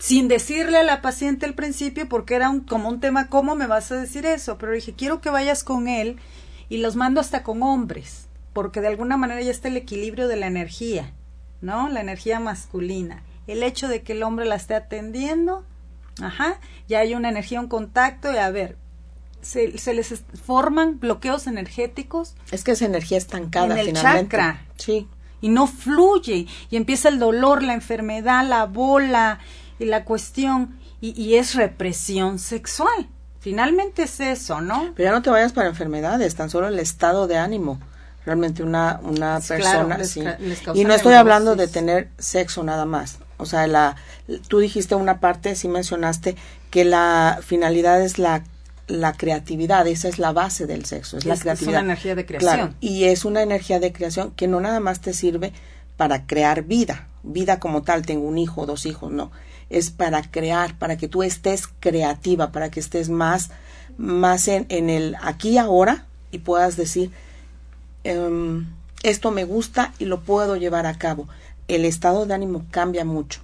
sin 0.04 0.28
decirle 0.28 0.80
a 0.80 0.84
la 0.84 1.02
paciente 1.02 1.46
al 1.46 1.54
principio 1.54 2.10
porque 2.10 2.36
era 2.36 2.50
un, 2.50 2.60
como 2.60 2.90
un 2.90 3.00
tema, 3.00 3.30
¿cómo 3.30 3.56
me 3.56 3.68
vas 3.68 3.90
a 3.90 3.96
decir 3.96 4.26
eso? 4.26 4.58
Pero 4.58 4.74
dije, 4.74 4.94
quiero 4.98 5.22
que 5.22 5.30
vayas 5.30 5.64
con 5.64 5.88
él 5.88 6.18
y 6.68 6.80
los 6.80 6.98
mando 6.98 7.22
hasta 7.22 7.42
con 7.42 7.64
hombres, 7.64 8.28
porque 8.52 8.82
de 8.82 8.90
alguna 8.90 9.16
manera 9.16 9.40
ya 9.42 9.50
está 9.52 9.70
el 9.70 9.78
equilibrio 9.78 10.28
de 10.28 10.36
la 10.36 10.48
energía, 10.48 11.14
¿no? 11.62 11.88
La 11.88 12.02
energía 12.02 12.42
masculina. 12.42 13.24
El 13.48 13.64
hecho 13.64 13.88
de 13.88 14.02
que 14.02 14.12
el 14.12 14.24
hombre 14.24 14.46
la 14.46 14.56
esté 14.56 14.76
atendiendo, 14.76 15.64
ajá, 16.22 16.60
ya 16.90 17.00
hay 17.00 17.16
una 17.16 17.30
energía, 17.30 17.62
un 17.62 17.70
contacto 17.70 18.30
y 18.30 18.36
a 18.36 18.52
ver, 18.52 18.76
se, 19.42 19.78
se 19.78 19.94
les 19.94 20.22
forman 20.44 21.00
bloqueos 21.00 21.48
energéticos 21.48 22.36
Es 22.52 22.66
que 22.66 22.72
esa 22.72 22.84
energía 22.84 23.20
estancada 23.20 23.68
en 23.68 23.78
el 23.78 23.86
finalmente. 23.86 24.36
chakra. 24.36 24.66
Sí. 24.76 25.08
Y 25.40 25.48
no 25.48 25.66
fluye. 25.66 26.48
Y 26.70 26.76
empieza 26.76 27.08
el 27.08 27.20
dolor, 27.20 27.64
la 27.64 27.74
enfermedad, 27.74 28.46
la 28.46 28.66
bola 28.66 29.40
y 29.84 29.86
la 29.86 30.04
cuestión. 30.06 30.78
Y, 31.02 31.20
y 31.22 31.36
es 31.36 31.56
represión 31.56 32.40
sexual. 32.40 33.08
Finalmente 33.40 34.04
es 34.04 34.20
eso, 34.22 34.62
¿no? 34.62 34.94
Pero 34.96 35.10
ya 35.10 35.16
no 35.16 35.22
te 35.22 35.30
vayas 35.30 35.52
para 35.52 35.68
enfermedades, 35.68 36.34
tan 36.36 36.50
solo 36.50 36.68
el 36.70 36.80
estado 36.80 37.28
de 37.28 37.38
ánimo. 37.38 37.80
Realmente 38.26 38.64
una, 38.64 39.02
una 39.04 39.42
Claro, 39.42 39.88
persona, 39.90 40.04
sí. 40.06 40.22
les 40.40 40.62
Y 40.76 40.86
no 40.86 40.94
estoy 40.94 41.16
hablando 41.16 41.58
de 41.58 41.68
tener 41.68 42.08
sexo 42.18 42.64
nada 42.64 42.86
más. 42.86 43.18
O 43.38 43.46
sea, 43.46 43.68
la, 43.68 43.98
tú 44.48 44.60
dijiste 44.60 44.96
una 44.96 45.20
parte, 45.20 45.56
sí 45.58 45.68
mencionaste, 45.68 46.38
que 46.70 46.86
la 46.86 47.40
finalidad 47.46 48.02
es 48.02 48.18
la, 48.18 48.46
la 48.88 49.12
creatividad, 49.12 49.86
esa 49.88 50.08
es 50.08 50.20
la 50.20 50.32
base 50.32 50.66
del 50.68 50.86
sexo, 50.86 51.18
es, 51.18 51.26
la 51.26 51.34
Es- 51.34 51.40
es 51.40 51.44
creatividad. 51.44 51.82
una 51.82 51.92
energía 51.92 52.16
de 52.16 52.26
Claro, 52.26 52.40
creación. 52.46 52.76
y 52.80 53.04
es 53.06 53.26
una 53.26 53.42
energía 53.42 53.82
de 53.82 53.92
creación 53.92 54.32
que 54.32 54.48
no 54.48 54.62
nada 54.62 54.80
más 54.80 55.02
te 55.02 55.12
sirve 55.12 55.52
para 55.98 56.26
crear 56.26 56.64
vida, 56.64 57.08
vida 57.24 57.60
como 57.60 57.84
tal, 57.84 58.06
tengo 58.06 58.28
un 58.28 58.38
hijo, 58.38 58.66
dos 58.66 58.86
hijos, 58.86 59.12
no, 59.12 59.32
es 59.70 59.92
para 59.92 60.22
crear, 60.30 60.78
para 60.78 60.98
que 60.98 61.08
tú 61.08 61.24
estés 61.24 61.68
creativa, 61.80 62.52
para 62.52 62.70
que 62.70 62.80
estés 62.80 63.10
más, 63.10 63.50
más 63.98 64.48
en, 64.48 64.68
el 64.70 65.16
aquí 65.22 65.52
y 65.52 65.58
ahora 65.58 66.06
y 66.32 66.40
puedas 66.40 66.76
decir, 66.78 67.12
em, 68.04 68.68
esto 69.04 69.32
me 69.32 69.44
gusta 69.44 69.94
y 70.00 70.06
lo 70.06 70.22
puedo 70.22 70.56
llevar 70.56 70.86
a 70.86 70.98
cabo. 70.98 71.28
El 71.68 71.86
estado 71.86 72.26
de 72.26 72.34
ánimo 72.34 72.66
cambia 72.72 73.06
mucho. 73.06 73.42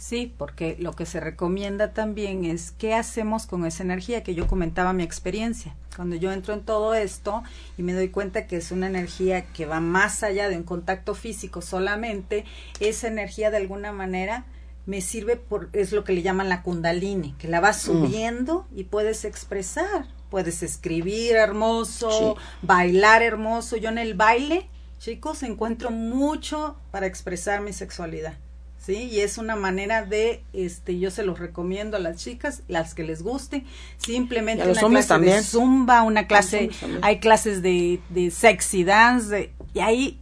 Sí, 0.00 0.32
porque 0.38 0.76
lo 0.78 0.94
que 0.94 1.04
se 1.04 1.20
recomienda 1.20 1.92
también 1.92 2.46
es 2.46 2.70
qué 2.70 2.94
hacemos 2.94 3.44
con 3.44 3.66
esa 3.66 3.82
energía 3.82 4.22
que 4.22 4.34
yo 4.34 4.46
comentaba 4.46 4.94
mi 4.94 5.02
experiencia. 5.02 5.76
Cuando 5.94 6.16
yo 6.16 6.32
entro 6.32 6.54
en 6.54 6.62
todo 6.62 6.94
esto 6.94 7.42
y 7.76 7.82
me 7.82 7.92
doy 7.92 8.08
cuenta 8.08 8.46
que 8.46 8.56
es 8.56 8.72
una 8.72 8.86
energía 8.86 9.44
que 9.52 9.66
va 9.66 9.80
más 9.80 10.22
allá 10.22 10.48
de 10.48 10.56
un 10.56 10.62
contacto 10.62 11.14
físico 11.14 11.60
solamente, 11.60 12.46
esa 12.80 13.08
energía 13.08 13.50
de 13.50 13.58
alguna 13.58 13.92
manera 13.92 14.46
me 14.86 15.02
sirve 15.02 15.36
por 15.36 15.68
es 15.74 15.92
lo 15.92 16.02
que 16.02 16.14
le 16.14 16.22
llaman 16.22 16.48
la 16.48 16.62
kundalini, 16.62 17.34
que 17.34 17.48
la 17.48 17.60
vas 17.60 17.82
subiendo 17.82 18.66
y 18.74 18.84
puedes 18.84 19.26
expresar, 19.26 20.06
puedes 20.30 20.62
escribir 20.62 21.36
hermoso, 21.36 22.38
bailar 22.62 23.22
hermoso. 23.22 23.76
Yo 23.76 23.90
en 23.90 23.98
el 23.98 24.14
baile, 24.14 24.66
chicos, 24.98 25.42
encuentro 25.42 25.90
mucho 25.90 26.78
para 26.90 27.04
expresar 27.04 27.60
mi 27.60 27.74
sexualidad. 27.74 28.38
¿Sí? 28.84 28.94
Y 29.04 29.20
es 29.20 29.38
una 29.38 29.54
manera 29.56 30.04
de, 30.04 30.42
este, 30.52 30.98
yo 30.98 31.10
se 31.10 31.22
los 31.22 31.38
recomiendo 31.38 31.96
a 31.96 32.00
las 32.00 32.16
chicas, 32.16 32.62
las 32.66 32.94
que 32.94 33.04
les 33.04 33.22
guste, 33.22 33.64
simplemente 33.98 34.64
los 34.66 34.78
una 34.82 34.88
clase 34.88 35.08
también. 35.08 35.36
de 35.36 35.42
zumba, 35.42 36.02
una 36.02 36.26
clase, 36.26 36.70
hay 37.02 37.20
clases 37.20 37.62
de, 37.62 38.00
de 38.08 38.30
sexy 38.30 38.82
dance, 38.84 39.28
de- 39.28 39.52
y 39.74 39.80
ahí 39.80 40.18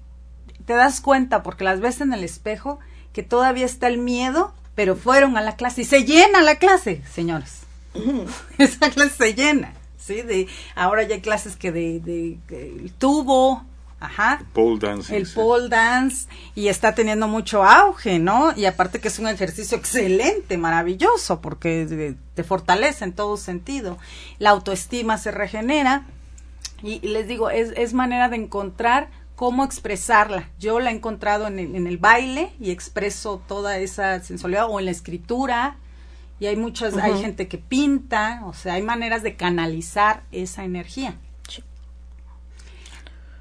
te 0.66 0.74
das 0.74 1.00
cuenta, 1.00 1.42
porque 1.42 1.64
las 1.64 1.80
ves 1.80 2.00
en 2.02 2.12
el 2.12 2.24
espejo, 2.24 2.78
que 3.12 3.22
todavía 3.22 3.64
está 3.64 3.86
el 3.88 3.98
miedo, 3.98 4.52
pero 4.74 4.94
fueron 4.96 5.36
a 5.36 5.40
la 5.40 5.56
clase 5.56 5.80
y 5.82 5.84
se 5.84 6.04
llena 6.04 6.42
la 6.42 6.56
clase, 6.56 7.02
señores. 7.12 7.60
Esa 8.58 8.90
clase 8.90 9.14
se 9.16 9.34
llena, 9.34 9.72
¿sí? 9.96 10.22
De, 10.22 10.46
ahora 10.74 11.02
ya 11.04 11.14
hay 11.16 11.20
clases 11.20 11.56
que 11.56 11.72
de, 11.72 12.00
de, 12.00 12.38
el 12.50 12.92
tubo, 12.92 13.64
ajá, 14.00 14.42
Pole 14.52 14.78
dancing. 14.78 15.14
el 15.14 15.26
sí. 15.26 15.34
pole 15.34 15.68
dance 15.68 16.28
y 16.54 16.68
está 16.68 16.94
teniendo 16.94 17.26
mucho 17.28 17.64
auge, 17.64 18.18
¿no? 18.18 18.52
Y 18.56 18.64
aparte 18.66 19.00
que 19.00 19.08
es 19.08 19.18
un 19.18 19.26
ejercicio 19.28 19.76
excelente, 19.76 20.56
maravilloso, 20.58 21.40
porque 21.40 21.86
te- 21.88 22.14
te 22.34 22.44
fortalece 22.44 23.04
en 23.04 23.12
todo 23.12 23.36
sentido. 23.36 23.98
La 24.38 24.50
autoestima 24.50 25.18
se 25.18 25.30
regenera 25.32 26.04
y, 26.82 27.00
y 27.04 27.08
les 27.08 27.26
digo, 27.26 27.50
es, 27.50 27.72
es 27.76 27.92
manera 27.94 28.28
de 28.28 28.36
encontrar 28.36 29.08
cómo 29.34 29.64
expresarla. 29.64 30.48
Yo 30.58 30.80
la 30.80 30.90
he 30.90 30.94
encontrado 30.94 31.46
en 31.46 31.58
el, 31.58 31.74
en 31.76 31.86
el 31.86 31.98
baile 31.98 32.52
y 32.60 32.70
expreso 32.70 33.40
toda 33.48 33.78
esa 33.78 34.20
sensualidad 34.22 34.66
o 34.68 34.78
en 34.78 34.84
la 34.86 34.90
escritura. 34.92 35.76
Y 36.40 36.46
hay 36.46 36.54
muchas, 36.56 36.96
hay 36.96 37.20
gente 37.20 37.48
que 37.48 37.58
pinta, 37.58 38.42
o 38.44 38.52
sea, 38.54 38.74
hay 38.74 38.82
maneras 38.82 39.24
de 39.24 39.34
canalizar 39.34 40.22
esa 40.30 40.64
energía. 40.64 41.16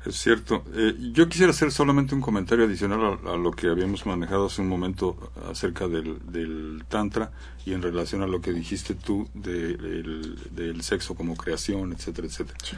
Es 0.07 0.15
cierto. 0.15 0.63
Eh, 0.73 0.95
yo 1.11 1.27
quisiera 1.27 1.51
hacer 1.51 1.71
solamente 1.71 2.15
un 2.15 2.21
comentario 2.21 2.63
adicional 2.63 3.19
a, 3.25 3.33
a, 3.33 3.37
lo 3.37 3.51
que 3.51 3.67
habíamos 3.67 4.05
manejado 4.05 4.45
hace 4.45 4.61
un 4.61 4.69
momento 4.69 5.31
acerca 5.49 5.87
del, 5.89 6.19
del 6.31 6.85
Tantra 6.87 7.31
y 7.65 7.73
en 7.73 7.81
relación 7.81 8.21
a 8.21 8.27
lo 8.27 8.39
que 8.39 8.53
dijiste 8.53 8.95
tú 8.95 9.27
de, 9.33 9.75
del, 9.75 10.39
del 10.51 10.81
sexo 10.81 11.13
como 11.13 11.35
creación, 11.35 11.91
etcétera, 11.91 12.27
etcétera. 12.27 12.57
Sí. 12.63 12.77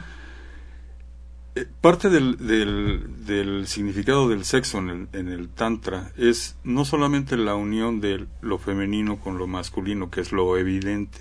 Eh, 1.54 1.66
parte 1.80 2.10
del, 2.10 2.36
del, 2.36 3.26
del, 3.26 3.66
significado 3.68 4.28
del 4.28 4.44
sexo 4.44 4.78
en 4.78 4.88
el, 4.88 5.08
en 5.12 5.28
el, 5.28 5.48
Tantra 5.48 6.12
es 6.16 6.56
no 6.64 6.84
solamente 6.84 7.36
la 7.36 7.54
unión 7.54 8.00
de 8.00 8.26
lo 8.40 8.58
femenino 8.58 9.20
con 9.20 9.38
lo 9.38 9.46
masculino, 9.46 10.10
que 10.10 10.20
es 10.20 10.32
lo 10.32 10.56
evidente, 10.56 11.18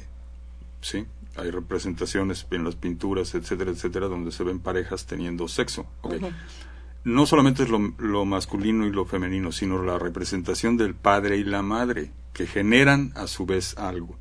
¿sí? 0.82 1.05
Hay 1.40 1.52
representaciones 1.52 2.48
en 2.52 2.64
las 2.64 2.76
pinturas, 2.76 3.36
etcétera, 3.36 3.72
etcétera, 3.72 4.08
donde 4.08 4.32
se 4.32 4.44
ven 4.44 4.60
parejas 4.60 5.06
teniendo 5.06 5.48
sexo. 5.48 5.86
Okay. 6.02 6.20
Uh 6.20 6.24
-huh. 6.24 6.34
No 7.06 7.26
solamente 7.26 7.64
es 7.64 7.70
lo, 7.70 7.80
lo, 7.98 8.26
masculino 8.26 8.86
y 8.86 8.92
lo 8.92 9.06
femenino, 9.06 9.52
sino 9.52 9.82
la 9.82 9.98
representación 9.98 10.76
del 10.76 10.96
padre 10.96 11.38
y 11.38 11.44
la 11.44 11.62
madre, 11.62 12.12
que 12.34 12.46
generan 12.46 13.14
a 13.16 13.28
su 13.28 13.46
vez 13.46 13.78
algo. 13.78 14.18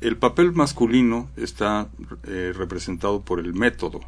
El 0.00 0.16
papel 0.16 0.52
masculino 0.52 1.30
está 1.36 1.88
eh, 2.24 2.52
representado 2.54 3.22
por 3.22 3.40
el 3.40 3.54
método 3.54 4.00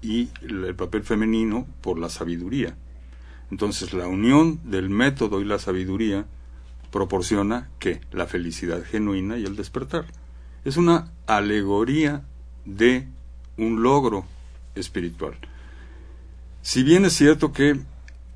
y 0.00 0.28
el 0.42 0.74
papel 0.74 1.02
femenino 1.02 1.66
por 1.80 1.98
la 1.98 2.08
sabiduría. 2.08 2.76
Entonces 3.50 3.92
la 3.92 4.06
unión 4.06 4.60
del 4.64 4.90
método 4.90 5.40
y 5.40 5.44
la 5.44 5.58
sabiduría 5.58 6.26
proporciona 6.90 7.68
que 7.78 8.00
la 8.12 8.26
felicidad 8.26 8.84
genuina 8.84 9.36
y 9.38 9.44
el 9.44 9.56
despertar 9.56 10.06
es 10.64 10.76
una 10.76 11.12
alegoría 11.26 12.22
de 12.64 13.06
un 13.56 13.82
logro 13.82 14.24
espiritual. 14.74 15.34
Si 16.62 16.82
bien 16.82 17.04
es 17.04 17.12
cierto 17.12 17.52
que 17.52 17.78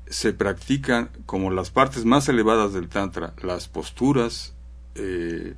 se 0.07 0.33
practican 0.33 1.09
como 1.25 1.51
las 1.51 1.71
partes 1.71 2.05
más 2.05 2.29
elevadas 2.29 2.73
del 2.73 2.89
Tantra, 2.89 3.33
las 3.41 3.67
posturas 3.67 4.53
eh, 4.95 5.55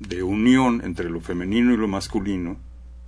de 0.00 0.22
unión 0.22 0.82
entre 0.84 1.10
lo 1.10 1.20
femenino 1.20 1.72
y 1.72 1.76
lo 1.76 1.88
masculino, 1.88 2.56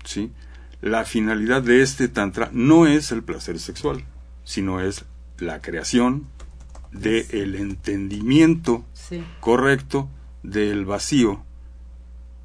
¿sí? 0.04 0.32
la 0.80 1.04
finalidad 1.04 1.62
de 1.62 1.82
este 1.82 2.08
Tantra 2.08 2.50
no 2.52 2.86
es 2.86 3.12
el 3.12 3.22
placer 3.22 3.58
sexual, 3.58 4.04
sino 4.44 4.80
es 4.80 5.04
la 5.38 5.60
creación 5.60 6.28
del 6.92 7.26
de 7.28 7.42
el 7.42 7.56
entendimiento 7.56 8.84
sí. 8.94 9.22
correcto 9.40 10.08
del 10.42 10.86
vacío 10.86 11.45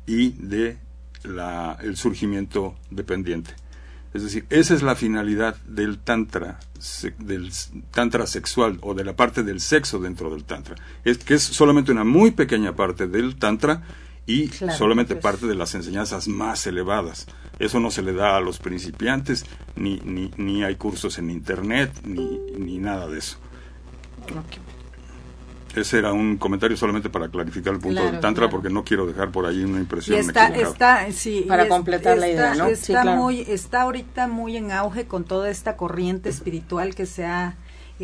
y 0.06 0.32
de 0.32 0.78
la, 1.24 1.78
el 1.82 1.97
surgimiento 1.97 2.76
dependiente. 2.89 3.54
Es 4.14 4.24
decir, 4.24 4.45
esa 4.49 4.74
es 4.74 4.82
la 4.82 4.95
finalidad 4.95 5.56
del 5.66 5.97
tantra, 5.99 6.60
del 7.20 7.52
tantra 7.91 8.28
sexual 8.28 8.78
o 8.82 8.93
de 8.93 9.06
la 9.06 9.16
parte 9.16 9.43
del 9.43 9.62
sexo 9.62 9.99
dentro 9.99 10.30
del 10.30 10.43
tantra. 10.43 10.76
Es 11.06 11.20
que 11.20 11.36
es 11.36 11.43
solamente 11.43 11.93
una 11.93 12.04
muy 12.04 12.32
pequeña 12.32 12.76
parte 12.76 13.08
del 13.08 13.38
tantra 13.38 13.84
y 14.26 14.49
claro, 14.49 14.78
solamente 14.78 15.16
pues. 15.16 15.24
parte 15.24 15.47
de 15.47 15.56
las 15.56 15.76
enseñanzas 15.76 16.28
más 16.28 16.68
elevadas. 16.68 17.28
Eso 17.58 17.80
no 17.80 17.89
se 17.89 18.02
le 18.02 18.12
da 18.12 18.36
a 18.36 18.41
los 18.41 18.60
principiantes, 18.60 19.45
ni, 19.76 20.02
ni, 20.04 20.32
ni 20.36 20.64
hay 20.64 20.76
cursos 20.76 21.18
en 21.18 21.30
internet, 21.30 21.91
ni, 22.04 22.38
ni 22.58 22.80
nada 22.80 23.08
de 23.08 23.20
eso. 23.20 23.38
Okay. 24.24 24.80
Ese 25.76 25.99
era 25.99 26.11
un 26.11 26.38
comentario 26.38 26.76
solamente 26.76 27.09
para 27.09 27.30
clarificar 27.30 27.74
el 27.74 27.80
punto 27.80 28.01
claro, 28.01 28.11
del 28.11 28.19
tantra, 28.19 28.41
claro. 28.43 28.51
porque 28.51 28.69
no 28.69 28.84
quiero 28.84 29.05
dejar 29.05 29.32
por 29.32 29.45
ahí 29.45 29.63
una 29.63 29.80
impresión. 29.80 30.17
Y 30.17 30.19
está, 30.19 30.47
está, 30.47 31.11
sí, 31.11 31.45
para 31.47 31.67
completar 31.67 32.15
está, 32.17 32.28
la 32.28 32.32
idea, 32.32 32.55
¿no? 32.55 32.67
Está 32.67 32.86
sí, 32.86 32.91
claro. 32.93 33.15
muy, 33.15 33.41
está 33.41 33.84
ahorita 33.84 34.28
muy 34.28 34.57
en 34.57 34.72
auge 34.72 35.05
con 35.05 35.24
toda 35.24 35.49
esta 35.49 35.78
corriente 35.78 36.30
espiritual 36.30 36.95
que 36.95 37.05
se 37.05 37.26
ha 37.26 37.55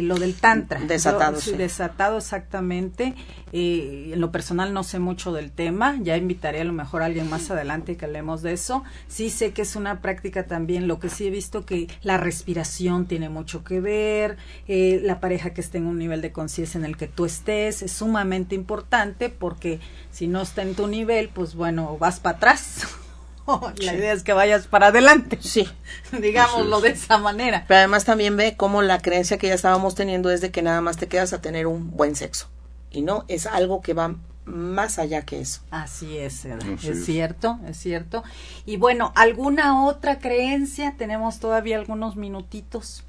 lo 0.01 0.15
del 0.15 0.35
tantra. 0.35 0.79
Desatado 0.79 1.35
Yo, 1.35 1.41
sí, 1.41 1.53
desatado 1.53 2.17
exactamente. 2.17 3.15
Eh, 3.53 4.11
en 4.13 4.19
lo 4.19 4.31
personal 4.31 4.73
no 4.73 4.83
sé 4.83 4.99
mucho 4.99 5.31
del 5.31 5.51
tema 5.51 5.97
ya 6.01 6.17
invitaré 6.17 6.59
a 6.59 6.63
lo 6.65 6.73
mejor 6.73 7.01
a 7.01 7.05
alguien 7.05 7.29
más 7.29 7.49
adelante 7.49 7.95
que 7.95 8.05
hablemos 8.05 8.41
de 8.41 8.53
eso. 8.53 8.83
Sí 9.07 9.29
sé 9.29 9.51
que 9.53 9.61
es 9.61 9.75
una 9.75 10.01
práctica 10.01 10.47
también 10.47 10.87
lo 10.87 10.99
que 10.99 11.09
sí 11.09 11.27
he 11.27 11.29
visto 11.29 11.65
que 11.65 11.87
la 12.01 12.17
respiración 12.17 13.05
tiene 13.05 13.29
mucho 13.29 13.63
que 13.63 13.79
ver 13.79 14.37
eh, 14.67 14.99
la 15.03 15.19
pareja 15.19 15.53
que 15.53 15.61
esté 15.61 15.77
en 15.77 15.87
un 15.87 15.97
nivel 15.97 16.21
de 16.21 16.31
conciencia 16.31 16.77
en 16.77 16.85
el 16.85 16.97
que 16.97 17.07
tú 17.07 17.25
estés 17.25 17.81
es 17.81 17.91
sumamente 17.91 18.55
importante 18.55 19.29
porque 19.29 19.79
si 20.11 20.27
no 20.27 20.41
está 20.41 20.61
en 20.61 20.75
tu 20.75 20.87
nivel 20.87 21.29
pues 21.29 21.55
bueno 21.55 21.97
vas 21.97 22.19
para 22.19 22.37
atrás 22.37 22.87
la 23.77 23.91
sí. 23.91 23.97
idea 23.97 24.13
es 24.13 24.23
que 24.23 24.33
vayas 24.33 24.67
para 24.67 24.87
adelante. 24.87 25.37
Sí. 25.41 25.67
Digámoslo 26.11 26.81
de 26.81 26.89
esa 26.89 27.17
manera. 27.17 27.65
Pero 27.67 27.79
además 27.79 28.05
también 28.05 28.35
ve 28.37 28.55
cómo 28.57 28.81
la 28.81 28.99
creencia 28.99 29.37
que 29.37 29.47
ya 29.47 29.53
estábamos 29.53 29.95
teniendo 29.95 30.29
es 30.29 30.41
de 30.41 30.51
que 30.51 30.61
nada 30.61 30.81
más 30.81 30.97
te 30.97 31.07
quedas 31.07 31.33
a 31.33 31.41
tener 31.41 31.67
un 31.67 31.91
buen 31.91 32.15
sexo. 32.15 32.47
Y 32.91 33.01
no, 33.01 33.25
es 33.27 33.45
algo 33.45 33.81
que 33.81 33.93
va 33.93 34.15
más 34.45 34.97
allá 34.99 35.23
que 35.23 35.41
eso. 35.41 35.61
Así 35.71 36.17
es, 36.17 36.45
Eda. 36.45 36.59
es, 36.73 36.85
es 36.85 37.05
cierto, 37.05 37.59
es 37.67 37.77
cierto. 37.77 38.23
Y 38.65 38.77
bueno, 38.77 39.11
¿alguna 39.15 39.85
otra 39.85 40.19
creencia? 40.19 40.95
Tenemos 40.97 41.39
todavía 41.39 41.77
algunos 41.77 42.15
minutitos 42.15 43.03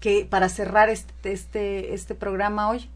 que 0.00 0.26
para 0.28 0.48
cerrar 0.48 0.90
este, 0.90 1.32
este, 1.32 1.94
este 1.94 2.14
programa 2.14 2.68
hoy. 2.68 2.88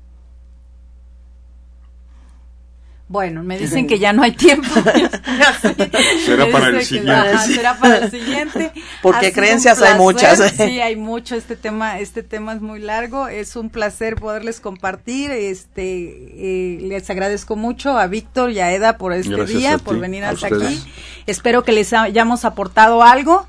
Bueno, 3.10 3.42
me 3.42 3.58
dicen 3.58 3.88
que 3.88 3.98
ya 3.98 4.12
no 4.12 4.22
hay 4.22 4.30
tiempo. 4.30 4.68
será 6.24 6.46
para 6.52 6.68
el 6.68 6.84
siguiente. 6.84 7.10
Ajá, 7.10 7.44
será 7.44 7.76
para 7.76 7.98
el 7.98 8.10
siguiente. 8.12 8.70
Porque 9.02 9.32
creencias 9.32 9.82
hay 9.82 9.98
muchas. 9.98 10.38
¿eh? 10.38 10.52
Sí, 10.56 10.80
hay 10.80 10.94
mucho. 10.94 11.34
Este 11.34 11.56
tema, 11.56 11.98
este 11.98 12.22
tema 12.22 12.52
es 12.52 12.60
muy 12.60 12.78
largo. 12.78 13.26
Es 13.26 13.56
un 13.56 13.68
placer 13.68 14.14
poderles 14.14 14.60
compartir. 14.60 15.32
Este, 15.32 15.82
eh, 15.82 16.78
les 16.82 17.10
agradezco 17.10 17.56
mucho 17.56 17.98
a 17.98 18.06
Víctor 18.06 18.52
y 18.52 18.60
a 18.60 18.72
Eda 18.72 18.96
por 18.96 19.12
este 19.12 19.34
Gracias 19.34 19.58
día, 19.58 19.78
ti, 19.78 19.82
por 19.82 19.98
venir 19.98 20.22
hasta 20.22 20.46
aquí. 20.46 20.80
Espero 21.26 21.64
que 21.64 21.72
les 21.72 21.92
hayamos 21.92 22.44
aportado 22.44 23.02
algo. 23.02 23.48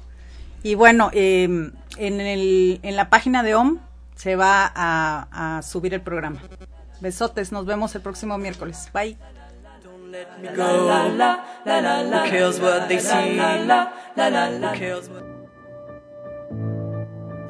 Y 0.64 0.74
bueno, 0.74 1.12
eh, 1.14 1.44
en 1.98 2.20
el, 2.20 2.80
en 2.82 2.96
la 2.96 3.12
página 3.12 3.44
de 3.44 3.54
OM 3.54 3.78
se 4.16 4.36
va 4.36 4.72
a, 4.74 5.58
a 5.58 5.62
subir 5.62 5.94
el 5.94 6.02
programa. 6.02 6.42
Besotes, 7.00 7.52
nos 7.52 7.68
vemos 7.68 7.94
el 7.94 8.02
próximo 8.02 8.40
miércoles. 8.40 8.90
Bye. 8.92 9.18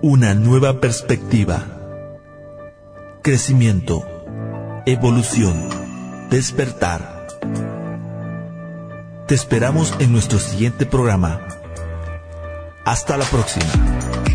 Una 0.01 0.33
nueva 0.33 0.79
perspectiva. 0.79 1.63
Crecimiento. 3.23 4.05
Evolución. 4.85 5.69
Despertar. 6.29 7.27
Te 9.27 9.35
esperamos 9.35 9.95
en 9.99 10.11
nuestro 10.11 10.39
siguiente 10.39 10.85
programa. 10.85 11.39
Hasta 12.85 13.17
la 13.17 13.25
próxima. 13.25 14.30